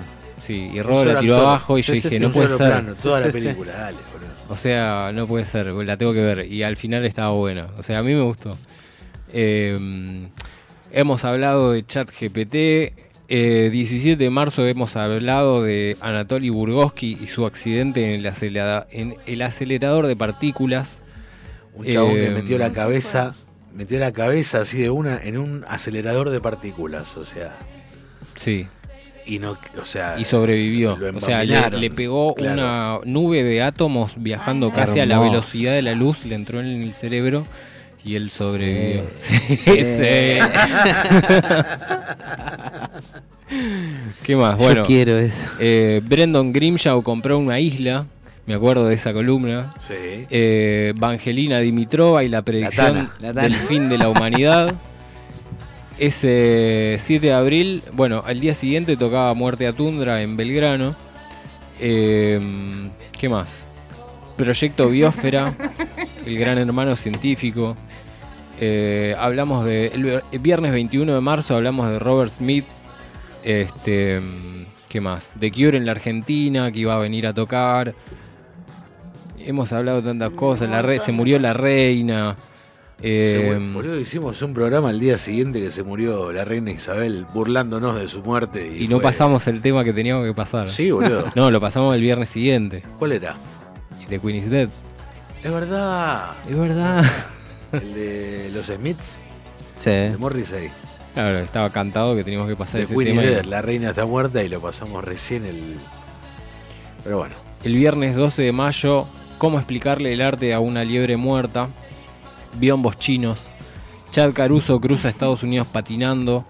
[0.46, 1.48] Sí, y Rodo la tiró actor.
[1.48, 2.56] abajo y yo dije, no puede ser.
[2.56, 4.32] plano, toda la película, dale, boludo.
[4.48, 6.46] O sea, no puede ser, la tengo que ver.
[6.52, 7.68] Y al final estaba buena.
[7.78, 8.56] O sea, a mí me gustó.
[9.32, 10.28] Eh,
[10.90, 12.54] hemos hablado de ChatGPT.
[13.34, 18.32] Eh, 17 de marzo hemos hablado de Anatoly Burgoski y su accidente en el,
[18.90, 21.02] en el acelerador de partículas.
[21.74, 23.34] Un chabón que Eh, metió la cabeza,
[23.72, 27.56] metió la cabeza así de una en un acelerador de partículas, o sea,
[28.36, 28.66] Sí,
[29.26, 30.96] y no, o sea, y sobrevivió.
[30.96, 32.54] lo O sea, le, pegó claro.
[32.54, 36.60] una nube de átomos viajando Ay, casi a la velocidad de la luz, le entró
[36.60, 37.44] en el cerebro
[38.04, 39.04] y él sobrevivió.
[39.16, 39.34] Sí.
[39.48, 39.84] Sí, Sí.
[39.84, 40.02] sí.
[44.22, 44.56] ¿Qué más?
[44.58, 45.48] Yo Bueno, quiero eso.
[45.60, 48.06] eh, Brendan Grimshaw compró una isla,
[48.46, 49.72] me acuerdo de esa columna.
[49.78, 50.26] sí.
[50.30, 53.12] Eh, Vangelina Dimitrova y la predicción Tana.
[53.20, 53.42] La Tana.
[53.42, 54.74] del fin de la humanidad.
[56.02, 60.96] Ese 7 de abril, bueno, al día siguiente tocaba Muerte a Tundra en Belgrano.
[61.78, 62.40] Eh,
[63.16, 63.68] ¿Qué más?
[64.36, 65.54] Proyecto Biosfera,
[66.26, 67.76] el gran hermano científico.
[68.60, 69.92] Eh, hablamos de.
[70.32, 72.64] El, viernes 21 de marzo hablamos de Robert Smith.
[73.44, 74.20] Este.
[74.88, 75.30] ¿Qué más?
[75.36, 77.94] De Cure en la Argentina, que iba a venir a tocar.
[79.38, 80.68] Hemos hablado de tantas cosas.
[80.68, 82.34] La re- se murió la reina.
[83.04, 87.96] Eh, boludo, hicimos un programa al día siguiente que se murió la reina Isabel burlándonos
[87.96, 88.76] de su muerte.
[88.78, 90.68] Y, y no fue- pasamos el tema que teníamos que pasar.
[90.68, 91.24] Sí, boludo.
[91.34, 92.82] No, lo pasamos el viernes siguiente.
[92.98, 93.34] ¿Cuál era?
[94.08, 94.68] De Queen is Dead.
[95.42, 96.30] Es verdad.
[96.48, 97.04] Es verdad.
[97.72, 99.18] El de los Smiths,
[99.76, 99.90] Sí.
[99.90, 100.70] de Morrissey.
[101.14, 103.24] Claro, estaba cantado que teníamos que pasar De ese Queen is tema.
[103.24, 105.74] y- Dead, la reina está muerta y lo pasamos recién el.
[107.02, 107.34] Pero bueno.
[107.64, 109.06] El viernes 12 de mayo,
[109.38, 111.68] ¿cómo explicarle el arte a una liebre muerta?
[112.54, 113.50] Biombos chinos.
[114.10, 116.44] Chad Caruso cruza Estados Unidos patinando.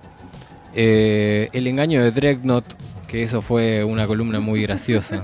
[0.75, 2.65] Eh, el engaño de Dreadnought,
[3.07, 5.23] que eso fue una columna muy graciosa.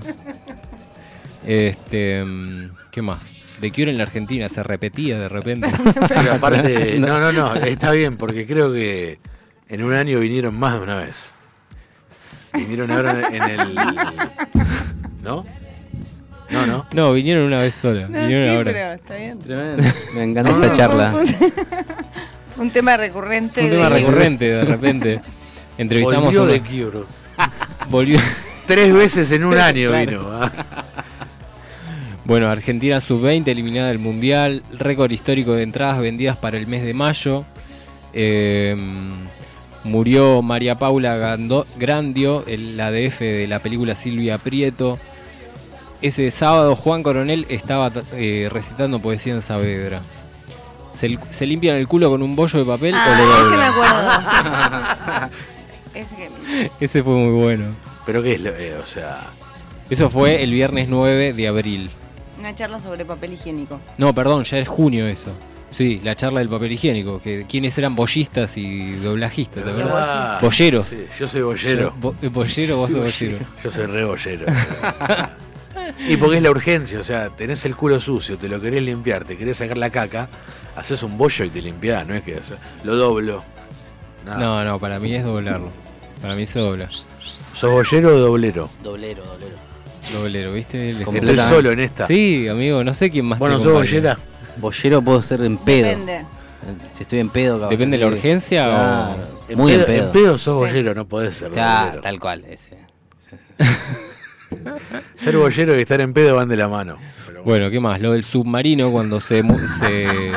[1.45, 3.35] Este, mm, ¿qué más?
[3.61, 5.69] De Cure en la Argentina se repetía de repente.
[6.09, 9.19] Pero aparte, no, no, no, está bien, porque creo que
[9.69, 11.33] en un año vinieron más de una vez.
[12.55, 13.75] Vinieron ahora en el.
[15.23, 15.45] ¿No?
[16.51, 16.87] No, no.
[16.93, 18.09] No, vinieron una vez sola.
[18.09, 18.73] No, vinieron sí, ahora.
[18.73, 19.39] pero está bien.
[19.39, 19.83] Tremendo.
[20.15, 21.15] Me encanta No, esta charla.
[22.57, 23.63] Un, tema recurrente.
[23.63, 25.21] Un tema de- recurrente de repente.
[25.77, 27.01] Entrevistamos Volvió a una- de Cure.
[27.91, 28.21] volvió-
[28.67, 30.11] Tres veces en un año Claro.
[30.11, 30.29] vino.
[30.33, 30.51] ah.
[32.25, 36.93] Bueno, Argentina sub-20 eliminada del Mundial, récord histórico de entradas vendidas para el mes de
[36.93, 37.45] mayo.
[38.13, 38.77] Eh,
[39.85, 44.99] murió María Paula Gando- Grandio, el ADF de la película Silvia Prieto.
[46.03, 50.01] Ese sábado Juan Coronel estaba eh, recitando poesía en Saavedra.
[50.93, 53.65] Se, se limpian el culo con un bollo de papel o lo Ah, ese me
[53.65, 55.31] acuerdo.
[55.95, 56.85] ese que...
[56.85, 57.67] Ese fue muy bueno.
[58.07, 59.27] Pero qué es lo, eh, o sea,
[59.91, 61.91] Eso fue el viernes 9 de abril.
[62.39, 63.81] Una charla sobre papel higiénico.
[63.99, 65.31] No, perdón, ya es junio eso.
[65.71, 70.05] Sí, la charla del papel higiénico, que quiénes eran bollistas y doblajistas, ¿de verdad?
[70.09, 70.87] Ah, Bolleros.
[70.87, 71.93] sí, yo soy bollero.
[72.01, 73.39] Bo- eh, bollero, vos Sí, sos bollero.
[73.39, 73.47] bollero.
[73.63, 74.47] Yo soy re bollero.
[76.09, 79.25] y porque es la urgencia, o sea, tenés el culo sucio, te lo querés limpiar,
[79.25, 80.29] te querés sacar la caca,
[80.77, 83.45] haces un bollo y te limpiás, no es que o sea, lo doblo.
[84.25, 84.39] Nada.
[84.39, 85.71] No, no, para mí es doblarlo.
[86.21, 86.89] Para mí se dobla.
[87.55, 88.69] ¿Sos bollero o doblero?
[88.83, 89.57] Doblero, doblero.
[90.13, 90.91] Doblero, ¿viste?
[90.91, 92.07] El- Estoy solo en esta.
[92.07, 94.19] Sí, amigo, no sé quién más Bueno, ¿sos bollera?
[94.57, 95.87] Bollero puedo ser en pedo.
[95.89, 96.25] Depende.
[96.93, 97.71] Si estoy en pedo, cabrón.
[97.71, 99.17] Depende de la urgencia Claro,
[99.53, 100.05] o- Muy en pedo, pedo.
[100.07, 100.73] En pedo sos Sí.
[100.73, 102.03] bollero, no podés ser Claro, doblero.
[102.03, 102.45] tal cual.
[102.49, 102.79] Ese.
[105.17, 106.97] Ser bollero y estar en pedo van de la mano.
[107.45, 108.01] Bueno, ¿qué más?
[108.01, 109.43] Lo del submarino cuando se,
[109.79, 110.33] se-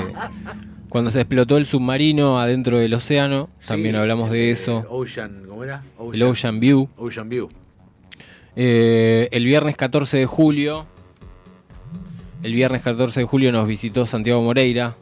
[0.89, 4.85] cuando se explotó el submarino adentro del océano, Sí, también hablamos de eso.
[4.89, 5.83] Ocean, ¿cómo era?
[6.13, 6.89] El Ocean View.
[6.97, 7.49] Ocean View.
[8.55, 10.85] Eh, el viernes 14 de julio,
[12.43, 14.95] el viernes 14 de julio nos visitó Santiago Moreira.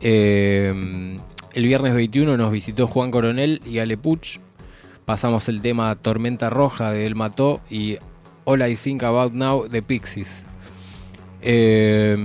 [0.00, 1.18] Eh,
[1.54, 4.38] el viernes 21 nos visitó Juan Coronel y Ale Puch.
[5.04, 7.98] Pasamos el tema Tormenta Roja de El Mató y
[8.44, 10.44] All I Think About Now de Pixies.
[11.40, 12.16] Eh,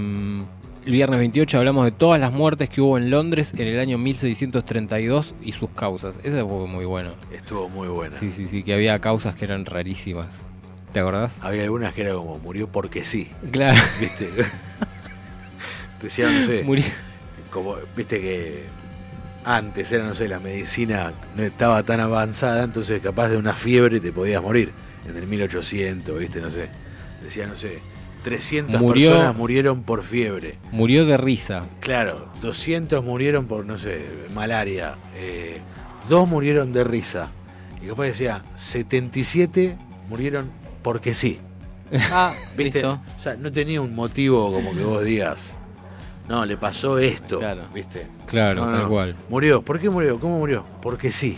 [0.88, 3.98] el viernes 28 hablamos de todas las muertes que hubo en Londres en el año
[3.98, 6.16] 1632 y sus causas.
[6.24, 7.12] Ese fue muy bueno.
[7.30, 8.18] Estuvo muy buena.
[8.18, 10.40] Sí, sí, sí, que había causas que eran rarísimas.
[10.94, 11.36] ¿Te acordás?
[11.42, 13.30] Había algunas que era como murió porque sí.
[13.52, 13.78] Claro.
[14.00, 14.30] ¿Viste?
[16.02, 16.64] Decían, no sé.
[16.64, 16.86] Murió.
[17.50, 18.64] Como, viste que
[19.44, 24.00] antes era, no sé, la medicina no estaba tan avanzada, entonces capaz de una fiebre
[24.00, 24.72] te podías morir.
[25.10, 26.70] En el 1800, viste, no sé.
[27.24, 27.80] Decían, no sé,
[28.24, 30.58] 300 Murió- personas murieron por fiebre.
[30.72, 31.66] Murió de risa.
[31.80, 34.02] Claro, 200 murieron por, no sé,
[34.34, 34.96] malaria.
[35.16, 35.60] eh,
[36.10, 37.32] dos murieron de risa.
[37.82, 39.78] Y después decía, 77
[40.10, 40.50] murieron
[40.84, 41.40] porque sí.
[42.12, 42.80] Ah, ¿Viste?
[42.80, 43.00] listo.
[43.18, 45.56] O sea, no tenía un motivo como que vos digas,
[46.28, 47.40] no, le pasó esto.
[47.40, 47.64] Claro.
[47.74, 48.08] ¿Viste?
[48.26, 48.90] Claro, No, tal no.
[48.90, 49.16] cual.
[49.30, 49.62] Murió.
[49.62, 50.20] ¿Por qué murió?
[50.20, 50.66] ¿Cómo murió?
[50.82, 51.38] Porque sí.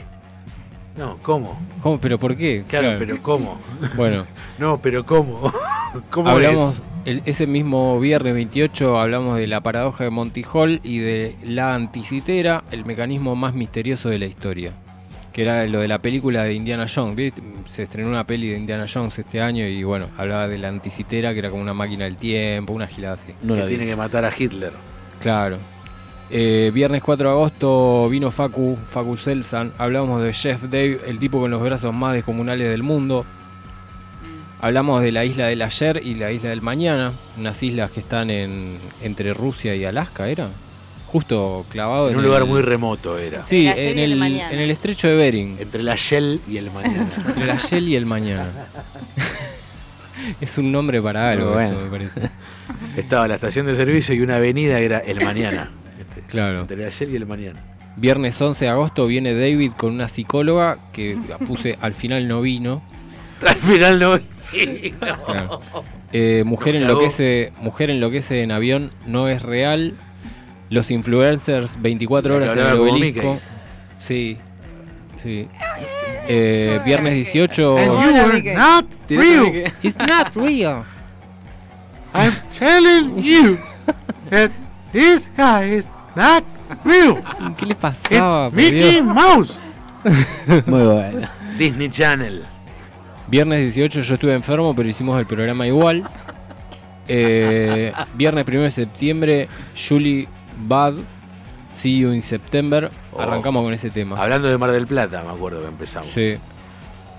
[1.00, 1.58] No, ¿cómo?
[1.82, 1.98] ¿Cómo?
[2.00, 2.64] ¿Pero por qué?
[2.68, 3.58] Claro, pero ¿cómo?
[3.96, 4.26] Bueno,
[4.60, 5.42] No, pero ¿cómo?
[6.12, 6.82] ¿Cómo hablamos, es?
[7.06, 11.74] el- ese mismo viernes 28 hablamos de la paradoja de Monty Hall y de la
[11.74, 14.74] anticitera, el mecanismo más misterioso de la historia.
[15.32, 17.16] Que era lo de la película de Indiana Jones.
[17.16, 17.42] ¿viste?
[17.68, 21.32] Se estrenó una peli de Indiana Jones este año y bueno, hablaba de la anticitera,
[21.34, 23.32] que era como una máquina del tiempo, una gilada así.
[23.42, 24.74] No que tiene que matar a Hitler.
[25.22, 25.58] Claro.
[26.32, 29.72] Eh, viernes 4 de agosto vino Facu, Facu Selsan.
[29.78, 33.26] Hablamos de Jeff Dave, el tipo con los brazos más descomunales del mundo.
[34.62, 38.30] Hablamos de la isla del ayer y la isla del mañana, unas islas que están
[38.30, 40.50] en, entre Rusia y Alaska, ¿era?
[41.08, 43.44] Justo clavado En un el- lugar muy remoto era.
[43.44, 47.08] Sí, El en el en el estrecho de Bering, Entre la Shell y el mañana.
[47.28, 48.52] entre el ayer y el mañana.
[50.42, 52.30] es un nombre para algo, eso me parece.
[52.98, 55.72] Estaba la estación de servicio y una avenida era el mañana.
[56.20, 56.32] ¿Viste?
[56.32, 56.62] Claro.
[56.62, 57.60] Entre ayer y el mañana.
[57.96, 62.82] Viernes 11 de agosto viene David con una psicóloga que puse al final no vino.
[63.46, 64.20] Al final no.
[65.00, 65.62] Claro.
[66.12, 69.94] Eh, mujer, enloquece, mujer enloquece en avión no es real.
[70.70, 73.40] Los influencers 24 La que horas en el obelisco.
[73.98, 74.38] Sí.
[75.24, 75.48] Sí.
[76.28, 77.76] Eh, viernes 18.
[77.76, 78.54] Hola, Mickey.
[78.54, 79.72] not real.
[79.82, 80.84] It's not real.
[82.14, 83.58] I'm telling you
[84.30, 84.52] that
[84.92, 86.44] this guy is not
[86.86, 87.24] real.
[87.58, 88.48] ¿Qué le pasaba?
[88.48, 89.06] It's Mickey Dios?
[89.06, 89.54] Mouse.
[90.66, 91.28] Muy bueno.
[91.58, 92.46] Disney Channel.
[93.28, 96.04] Viernes 18 yo estuve enfermo, pero hicimos el programa igual.
[97.08, 100.28] Eh, viernes 1 de septiembre, Julie
[100.68, 100.94] Bad,
[101.74, 102.90] See You in September.
[103.14, 103.22] Oh.
[103.22, 104.22] Arrancamos con ese tema.
[104.22, 106.10] Hablando de Mar del Plata, me acuerdo que empezamos.
[106.10, 106.38] Sí.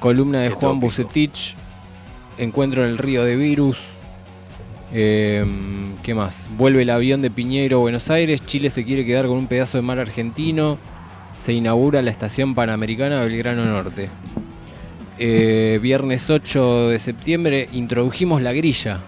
[0.01, 0.87] Columna de Qué Juan tópico.
[0.87, 1.57] Bucetich.
[2.39, 3.79] Encuentro en el río de Virus.
[4.93, 5.45] Eh,
[6.03, 6.47] ¿Qué más?
[6.57, 8.45] Vuelve el avión de Piñeiro a Buenos Aires.
[8.45, 10.79] Chile se quiere quedar con un pedazo de mar argentino.
[11.41, 14.09] Se inaugura la estación panamericana Belgrano Norte.
[15.19, 19.01] Eh, viernes 8 de septiembre introdujimos la grilla.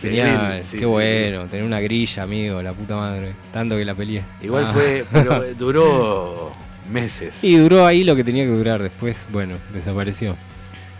[0.00, 3.32] Genial, sí, qué sí, bueno, tener una grilla, amigo, la puta madre.
[3.52, 4.22] Tanto que la peleé.
[4.42, 4.72] Igual Ah.
[4.74, 6.52] fue, pero duró
[6.92, 7.42] meses.
[7.42, 8.82] Y duró ahí lo que tenía que durar.
[8.82, 10.36] Después, bueno, desapareció.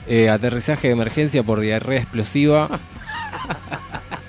[0.09, 2.69] Eh, aterrizaje de emergencia por diarrea explosiva.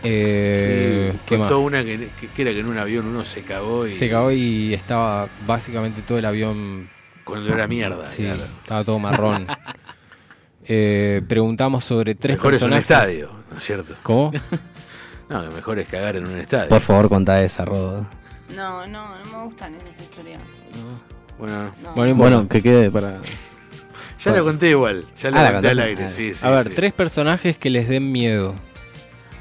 [0.09, 1.49] Eh, Sí, ¿Qué más?
[1.49, 1.93] contó una que,
[2.37, 6.17] era que en un avión uno se cagó y Se cagó y estaba básicamente todo
[6.17, 6.89] el avión.
[7.23, 8.07] con olor a mierda.
[8.07, 8.43] Sí, claro.
[8.61, 9.47] estaba todo marrón.
[10.69, 12.91] Eh, preguntamos sobre tres Mejor es un personajes.
[12.91, 13.95] estadio, ¿no es cierto?
[14.03, 14.31] ¿Cómo?
[15.29, 16.69] No, que mejor es cagar en un estadio.
[16.69, 18.05] Por favor, contá esa, Rodo.
[18.55, 20.39] No, no, no me gustan esas historias.
[21.37, 21.93] Bueno, No.
[21.95, 23.19] Bueno, Bueno, que quede para.
[24.23, 26.09] ya la conté igual, ya la Ah, conté al aire, Ah.
[26.09, 26.45] sí, sí.
[26.47, 26.73] a ver, sí.
[26.75, 28.55] tres personajes que les den miedo.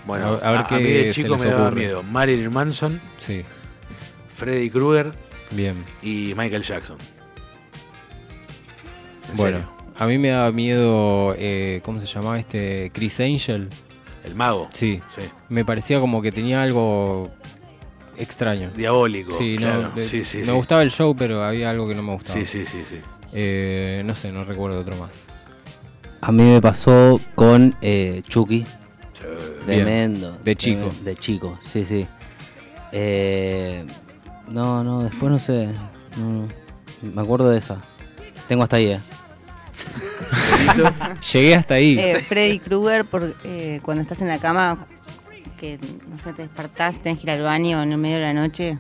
[0.07, 2.03] Bueno, a- a ver a, qué a mí de se chico les me daba miedo.
[2.03, 3.43] Marilyn Manson, Sí,
[4.29, 5.13] Freddy Krueger
[5.51, 5.85] bien.
[6.03, 6.97] y Michael Jackson.
[9.31, 9.73] ¿En Bueno, serio?
[9.99, 12.91] a mí me daba miedo, eh, ¿cómo se llamaba este?
[12.95, 13.69] Chris Angel.
[14.25, 14.69] El mago.
[14.73, 15.23] Sí, Sí.
[15.49, 17.31] me parecía como que tenía algo
[18.17, 18.71] extraño.
[18.75, 19.33] Diabólico.
[19.37, 19.91] Sí, no, claro.
[19.95, 20.51] de- sí, sí, me sí.
[20.53, 22.39] gustaba el show, pero había algo que no me gustaba.
[22.39, 22.97] Sí, sí, sí, sí.
[23.33, 25.25] Eh, no sé, no recuerdo otro más.
[26.21, 28.65] A mí me pasó con eh, Chucky.
[29.21, 29.65] Bien.
[29.65, 30.39] Tremendo.
[30.45, 30.91] De chico.
[31.03, 32.07] De chico, sí, sí.
[32.93, 33.85] Eh,
[34.49, 35.69] no, no, después no sé.
[36.17, 36.49] no, no.
[37.03, 37.83] Me acuerdo de esa.
[38.49, 39.01] Tengo hasta ahí, eh.
[41.33, 41.99] Llegué hasta ahí.
[41.99, 44.87] Eh, Freddy Krueger, por, eh, cuando estás en la cama,
[45.59, 45.79] que
[46.09, 48.79] no sé, te despertás, tenés que ir al baño en el medio de la noche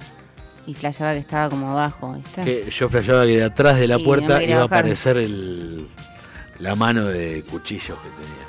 [0.66, 2.44] y flasheaba que estaba como abajo, ¿viste?
[2.44, 5.88] Que yo flasheaba que de atrás de la Y puerta iba a aparecer el,
[6.58, 8.45] la mano de cuchillos que tenía.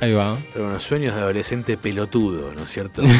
[0.00, 0.36] Ahí va.
[0.52, 3.02] Pero bueno, sueños de adolescente pelotudo, ¿no es cierto?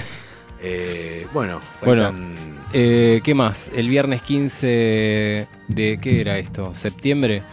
[0.61, 2.13] Eh, bueno, Bueno,
[2.73, 3.71] eh, ¿qué más?
[3.77, 6.75] El viernes 15 de, ¿qué era esto?
[6.75, 7.45] ¿Septiembre?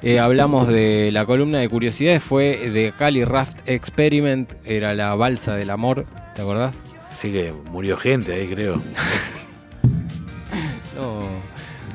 [0.00, 5.56] Eh, hablamos de la columna de curiosidades, fue de Cali Raft Experiment, era la balsa
[5.56, 6.74] del amor, ¿te acordás?
[7.14, 8.80] sí que murió gente ahí, creo.
[10.96, 11.28] No.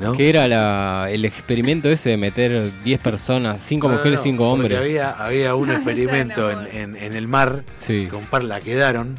[0.00, 0.12] ¿No?
[0.14, 4.36] Que era la- el experimento ese de meter 10 personas, 5 No, mujeres, no, 5
[4.38, 4.78] porque hombres.
[4.80, 8.06] Había, había un experimento en, en- en el mar, Sí.
[8.08, 9.18] que un par la quedaron,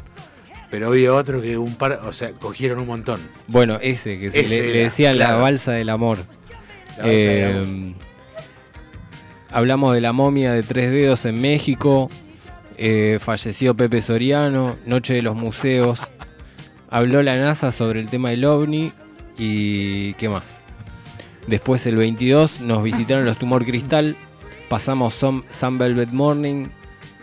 [0.70, 3.20] pero había otro que un par, o sea, cogieron un montón.
[3.46, 5.42] Bueno, ese, que se Ese le, decían la claro.
[5.42, 6.18] balsa del amor.
[6.96, 7.94] La balsa del Eh, amor.
[9.50, 12.10] hablamos de la momia de tres dedos en México.
[12.78, 14.76] eh, falleció Pepe Soriano.
[14.86, 16.00] Noche de los museos.
[16.90, 18.92] Habló la NASA sobre el tema del ovni.
[19.36, 20.61] Y qué más.
[21.46, 24.16] Después el 22 nos visitaron los Tumor Cristal.
[24.68, 26.66] Pasamos Some, Sun Velvet Morning.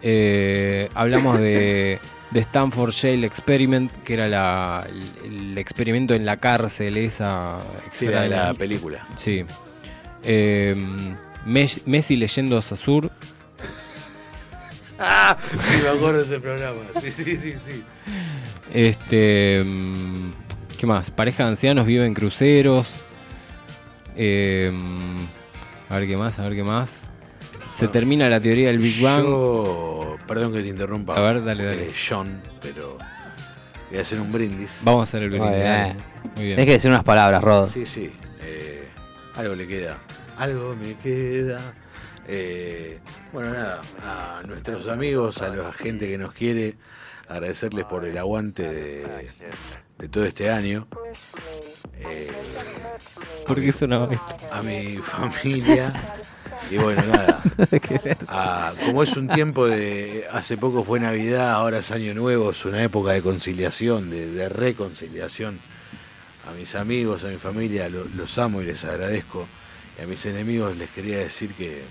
[0.01, 1.99] eh, hablamos de,
[2.31, 4.87] de Stanford Shale Experiment, que era la-
[5.25, 7.59] el, el experimento en la cárcel, esa
[7.91, 8.43] Sí, la, extraña.
[8.47, 9.07] la película.
[9.17, 9.43] Sí.
[10.23, 10.75] Eh,
[11.45, 13.09] Mes- Messi leyendo Sasur.
[14.99, 16.81] Ah, sí, me acuerdo de ese programa.
[17.01, 17.83] Sí, sí, sí, sí.
[18.73, 19.63] Este.
[19.65, 20.31] mm,
[20.77, 21.09] ¿Qué más?
[21.11, 23.05] Pareja de ancianos vive en cruceros.
[24.21, 24.69] Eh,
[25.89, 27.01] a ver qué más, a ver qué más.
[27.73, 29.23] Se termina la teoría del Big Bang.
[29.23, 31.15] Yo, perdón que te interrumpa.
[31.15, 31.85] A ver, dale, dale.
[31.87, 32.97] eh, John, pero
[33.89, 34.81] voy a hacer un brindis.
[34.83, 35.63] Vamos a hacer el Muy brindis.
[35.63, 35.97] bien.
[36.35, 36.55] Muy bien.
[36.57, 37.67] Tienes que decir unas palabras, Rodo.
[37.67, 38.11] Sí, sí.
[38.41, 38.83] eh,
[39.37, 39.97] algo le queda.
[40.37, 41.59] Algo me queda.
[42.27, 42.99] Eh,
[43.31, 46.75] bueno, nada, a nuestros amigos, a la gente que nos quiere,
[47.29, 49.29] agradecerles por el aguante de,
[49.97, 50.87] de todo este año.
[51.99, 52.31] Eh,
[53.47, 54.37] ¿Por qué sonaba esto?
[54.51, 55.91] a mi familia.
[56.71, 57.41] Y bueno, nada.
[58.27, 60.25] Ah, como es un tiempo de.
[60.31, 64.49] Hace poco fue Navidad, ahora es Año Nuevo, es una época de conciliación, de, de
[64.49, 65.59] reconciliación.
[66.49, 69.47] A mis amigos, a mi familia, lo- los amo y les agradezco.
[69.99, 71.83] Y a mis enemigos les quería decir que.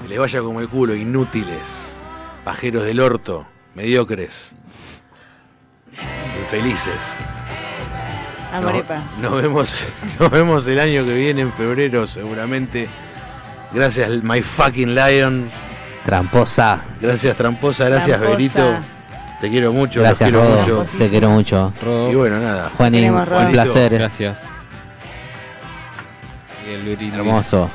[0.00, 1.96] que les vaya como el culo, inútiles,
[2.44, 4.54] pajeros del orto, mediocres,
[6.40, 7.16] infelices.
[8.52, 8.72] Nos,
[9.20, 9.88] nos vemos,
[10.20, 12.88] nos vemos el año que viene, en febrero, seguramente.
[13.72, 15.50] Gracias, my fucking lion.
[16.04, 16.80] Tramposa.
[17.00, 17.86] Gracias, Tramposa.
[17.88, 18.36] Gracias, Tramposa.
[18.36, 18.78] Berito.
[19.40, 20.00] Te quiero mucho.
[20.00, 20.80] Gracias, los quiero Rodo.
[20.84, 20.98] mucho.
[20.98, 21.72] Te quiero mucho.
[21.82, 22.70] Rodo, Y bueno, nada.
[22.76, 23.92] Juanín, un placer.
[23.92, 24.38] gracias.
[26.66, 27.12] Y el.
[27.14, 27.68] Hermoso.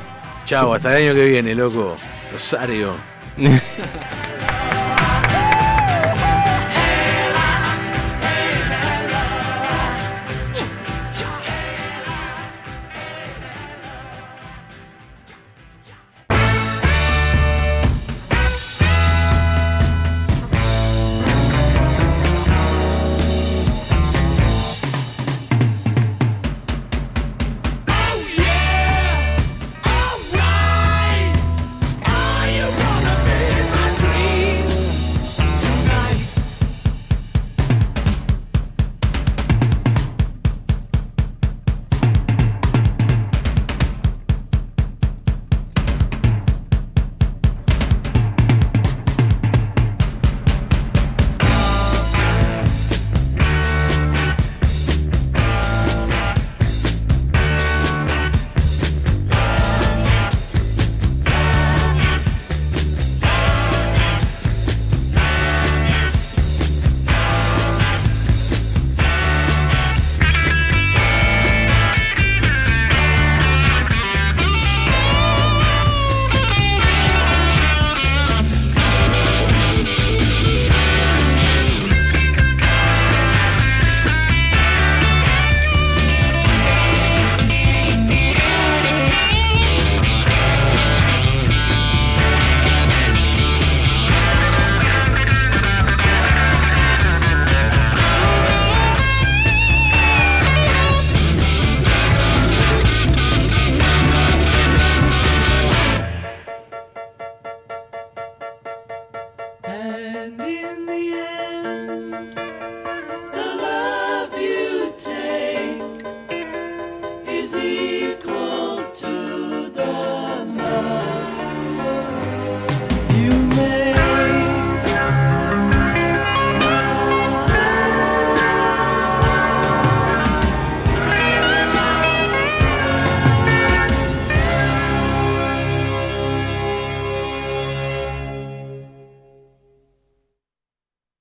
[0.44, 1.96] Chao, hasta el año que viene, loco.
[2.32, 2.94] Rosario.